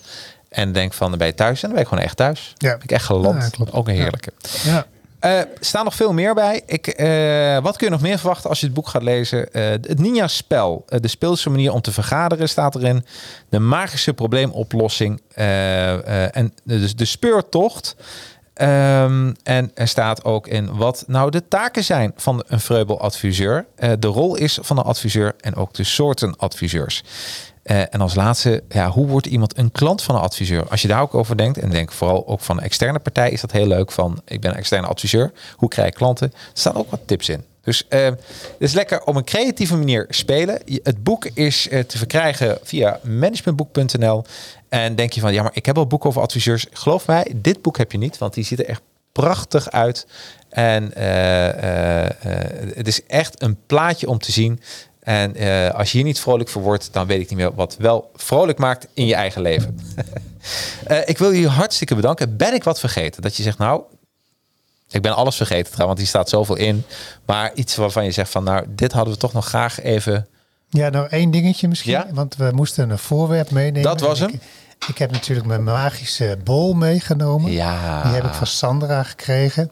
[0.49, 1.55] En denk van, dan ben je thuis.
[1.63, 2.53] En dan ben ik gewoon echt thuis.
[2.57, 2.71] Ja.
[2.73, 3.43] Ben ik echt geland.
[3.43, 3.73] Ja, klopt.
[3.73, 4.33] Ook een heerlijke.
[4.65, 4.87] Ja.
[5.21, 6.63] Eh, er staan nog veel meer bij.
[6.67, 9.53] Ik, eh, wat kun je nog meer verwachten als je het boek gaat lezen?
[9.53, 10.85] Eh, het Ninja-spel.
[10.89, 13.05] Eh, de speelse manier om te vergaderen staat erin.
[13.49, 15.21] De magische probleemoplossing.
[15.35, 17.97] eh, eh, en dus de speurtocht.
[18.55, 23.67] Ehm, en er staat ook in wat nou de taken zijn van een Vreubel-adviseur.
[23.77, 27.03] Eh, de rol is van een adviseur en ook de soorten adviseurs.
[27.69, 30.69] Eh, en als laatste, ja, hoe wordt iemand een klant van een adviseur?
[30.69, 33.41] Als je daar ook over denkt, en denk vooral ook van een externe partij, is
[33.41, 33.93] dat heel leuk.
[33.93, 35.33] Van ik ben een externe adviseur.
[35.57, 36.33] Hoe krijg ik klanten?
[36.33, 37.45] Er staan ook wat tips in.
[37.63, 38.19] Dus eh, het
[38.59, 40.61] is lekker op een creatieve manier spelen.
[40.83, 44.25] Het boek is eh, te verkrijgen via managementboek.nl.
[44.69, 46.67] En denk je van, ja, maar ik heb al boeken over adviseurs.
[46.71, 50.07] Geloof mij, dit boek heb je niet, want die ziet er echt prachtig uit.
[50.49, 50.91] En
[52.75, 54.61] het is echt een plaatje om te zien.
[55.09, 57.77] En eh, als je hier niet vrolijk voor wordt, dan weet ik niet meer wat
[57.79, 59.79] wel vrolijk maakt in je eigen leven.
[60.87, 62.37] Eh, ik wil je hartstikke bedanken.
[62.37, 63.23] Ben ik wat vergeten?
[63.23, 63.83] Dat je zegt, nou,
[64.91, 66.85] ik ben alles vergeten trouwens, want hier staat zoveel in.
[67.25, 70.27] Maar iets waarvan je zegt van, nou, dit hadden we toch nog graag even.
[70.69, 71.93] Ja, nog één dingetje misschien.
[71.93, 72.07] Ja?
[72.13, 73.83] Want we moesten een voorwerp meenemen.
[73.83, 74.29] Dat was hem.
[74.29, 74.43] Ik,
[74.89, 77.53] ik heb natuurlijk mijn magische bol meegenomen.
[77.53, 78.03] Ja.
[78.03, 79.71] Die heb ik van Sandra gekregen.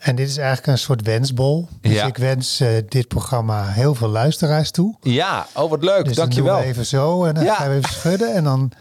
[0.00, 1.68] En dit is eigenlijk een soort wensbol.
[1.80, 2.06] Dus Ja.
[2.06, 4.94] ik wens eh, dit programma heel veel luisteraars toe.
[5.00, 6.58] Ja, oh wat leuk, Dus dan dankjewel.
[6.58, 7.54] we even zo en dan Ja.
[7.54, 8.34] gaan we even schudden.
[8.34, 8.72] En dan,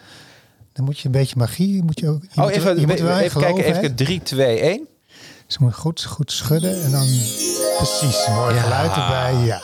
[0.74, 1.84] dan moet je een beetje magie.
[1.84, 3.94] Moet je ook, je Oh, moet even, je moet wel in even kijken, even hè.
[3.94, 4.88] 3, 2, 1.
[5.46, 7.08] Dus je moet goed, goed schudden en dan
[7.78, 8.28] precies.
[8.28, 8.62] Mooi Ja.
[8.62, 9.46] geluid erbij.
[9.46, 9.62] Ja,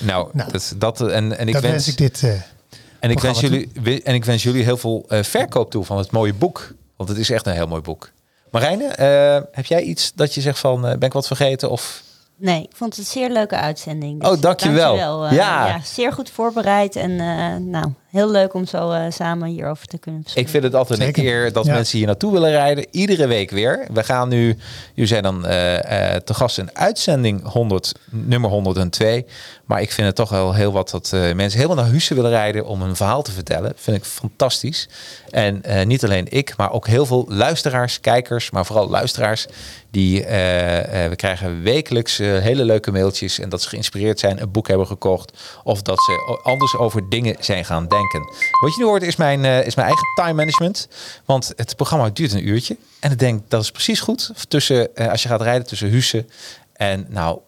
[0.00, 2.22] Nou, Nou, dat, dat, en, en ik wens, wens ik dit.
[2.22, 2.30] eh,
[3.00, 6.10] En ik, wens jullie, en ik wens jullie heel veel eh, verkoop toe van het
[6.10, 6.74] mooie boek.
[6.96, 8.10] Want het is echt een heel mooi boek.
[8.60, 11.70] Marijne, eh, heb jij iets dat je zegt van, eh, ben ik wat vergeten?
[11.70, 12.02] Of
[12.36, 14.20] nee, ik vond het een zeer leuke uitzending.
[14.20, 14.84] Dus Oh, dankjewel.
[14.96, 15.66] dankjewel, eh, Ja.
[15.66, 15.80] ja.
[15.84, 17.16] Zeer goed voorbereid en
[17.70, 21.22] nou, heel leuk om zo eh, samen hierover te kunnen ik vind het altijd Zeker.
[21.22, 21.74] een eer dat Ja.
[21.74, 22.86] mensen hier naartoe willen rijden.
[22.90, 23.86] Iedere week weer.
[23.92, 24.58] We gaan nu,
[24.94, 29.24] jullie zijn dan eh, eh, te gast in uitzending 100, nummer 102.
[29.64, 32.30] Maar ik vind het toch wel heel wat dat eh, mensen helemaal naar Hussen willen
[32.30, 33.72] rijden om een verhaal te vertellen.
[33.76, 34.88] Vind ik fantastisch.
[35.30, 39.46] En eh, niet alleen ik, maar ook heel veel luisteraars, kijkers, maar vooral luisteraars.
[39.90, 44.50] Die, eh, eh, we krijgen wekelijks hele leuke mailtjes en dat ze geïnspireerd zijn, een
[44.50, 45.32] boek hebben gekocht
[45.64, 48.04] of dat ze anders over dingen zijn gaan denken.
[48.60, 50.88] Wat je nu hoort is mijn, eh, is mijn eigen time management,
[51.24, 55.08] want het programma duurt een uurtje en ik denk dat is precies goed tussen eh,
[55.10, 56.30] als je gaat rijden tussen Hussen
[56.72, 57.38] en nou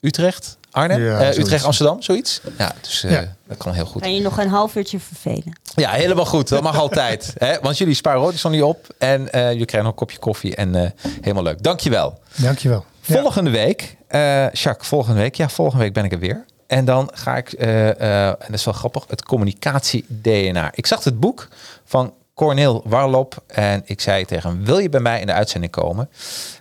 [0.00, 1.38] Utrecht, Arnhem, Ja, Eh, zoiets.
[1.38, 2.40] Utrecht, Amsterdam, zoiets.
[2.58, 3.34] Ja, dus eh, Ja.
[3.48, 4.02] dat kan heel goed.
[4.02, 5.58] Kan je nog een half uurtje vervelen?
[5.74, 6.48] Ja, helemaal goed.
[6.48, 7.32] Dat mag altijd.
[7.38, 7.58] Hè?
[7.60, 8.86] Want jullie sparen Rodison niet op.
[8.98, 10.54] En eh jullie krijgen nog een kopje koffie.
[10.56, 10.90] En eh,
[11.20, 11.62] helemaal leuk.
[11.62, 12.18] Dankjewel.
[12.36, 12.84] dankjewel.
[13.02, 13.20] Ja.
[13.20, 15.34] Volgende week, eh Jacques, volgende week.
[15.34, 16.44] Ja, volgende week ben ik er weer.
[16.68, 20.70] En dan ga ik, eh, eh, en dat is wel grappig, het communicatie-DNA.
[20.74, 21.48] Ik zag het boek
[21.84, 23.42] van Corneel Warlop.
[23.46, 26.10] En ik zei tegen hem, wil je bij mij in de uitzending komen?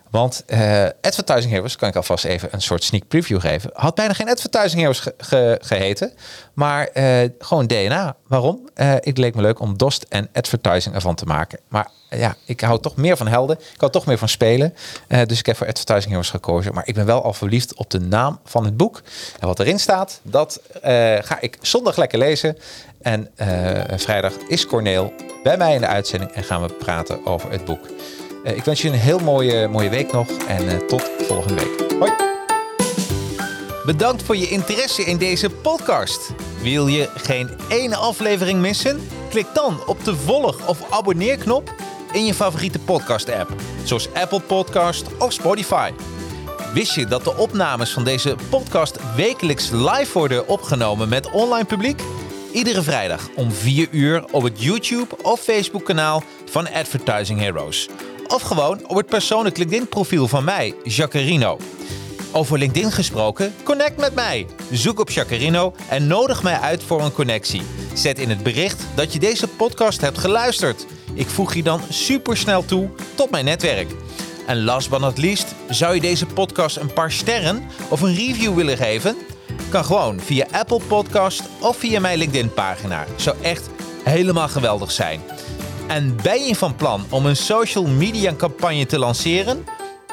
[0.10, 4.14] Want eh, Advertising Heroes, kan ik alvast even een soort sneak preview geven, had bijna
[4.14, 6.14] geen Advertising Heroes ge- ge- geheten,
[6.54, 6.90] maar
[7.40, 8.16] gewoon DNA.
[8.28, 8.70] Waarom?
[8.74, 11.60] Eh het leek me leuk om DOST en advertising ervan te maken.
[11.68, 13.58] Maar ja, ik hou toch meer van helden.
[13.60, 14.74] Ik hou toch meer van spelen.
[15.08, 16.74] Eh, dus ik heb voor Advertising Heroes gekozen.
[16.74, 19.02] Maar ik ben wel al verliefd op de naam van het boek.
[19.40, 20.92] En wat erin staat, dat eh,
[21.22, 22.58] ga ik zondag lekker lezen.
[23.02, 27.52] En eh, vrijdag is Corneel bij mij in de uitzending en gaan we praten over
[27.52, 27.88] het boek.
[28.44, 31.92] Ik wens je een heel mooie, mooie week nog en tot volgende week.
[32.00, 32.12] Hoi!
[33.86, 36.30] Bedankt voor je interesse in deze podcast.
[36.62, 39.08] Wil je geen ene aflevering missen?
[39.30, 41.74] Klik dan op de volg- of abonneerknop
[42.18, 45.92] in je favoriete podcast-app, zoals Apple Podcast of Spotify.
[46.74, 52.02] Wist je dat de opnames van deze podcast wekelijks live worden opgenomen met online publiek?
[52.52, 57.90] Iedere vrijdag om 4 uur op het YouTube of Facebook kanaal van Advertising Heroes.
[58.28, 61.58] Of gewoon op het persoonlijk LinkedIn-profiel van mij, Jacarino.
[62.32, 64.46] Over LinkedIn gesproken, connect met mij.
[64.72, 67.62] Zoek op Jacarino en nodig mij uit voor een connectie.
[67.94, 70.86] Zet in het bericht dat je deze podcast hebt geluisterd.
[71.14, 73.92] Ik voeg je dan supersnel toe tot mijn netwerk.
[74.48, 78.56] En last but not least, zou je deze podcast een paar sterren of een review
[78.56, 79.18] willen geven?
[79.70, 83.06] Kan gewoon via Apple Podcast of via mijn LinkedIn pagina.
[83.16, 83.70] Zou echt
[84.04, 85.22] helemaal geweldig zijn.
[85.88, 89.66] En ben je van plan om een social media campagne te lanceren?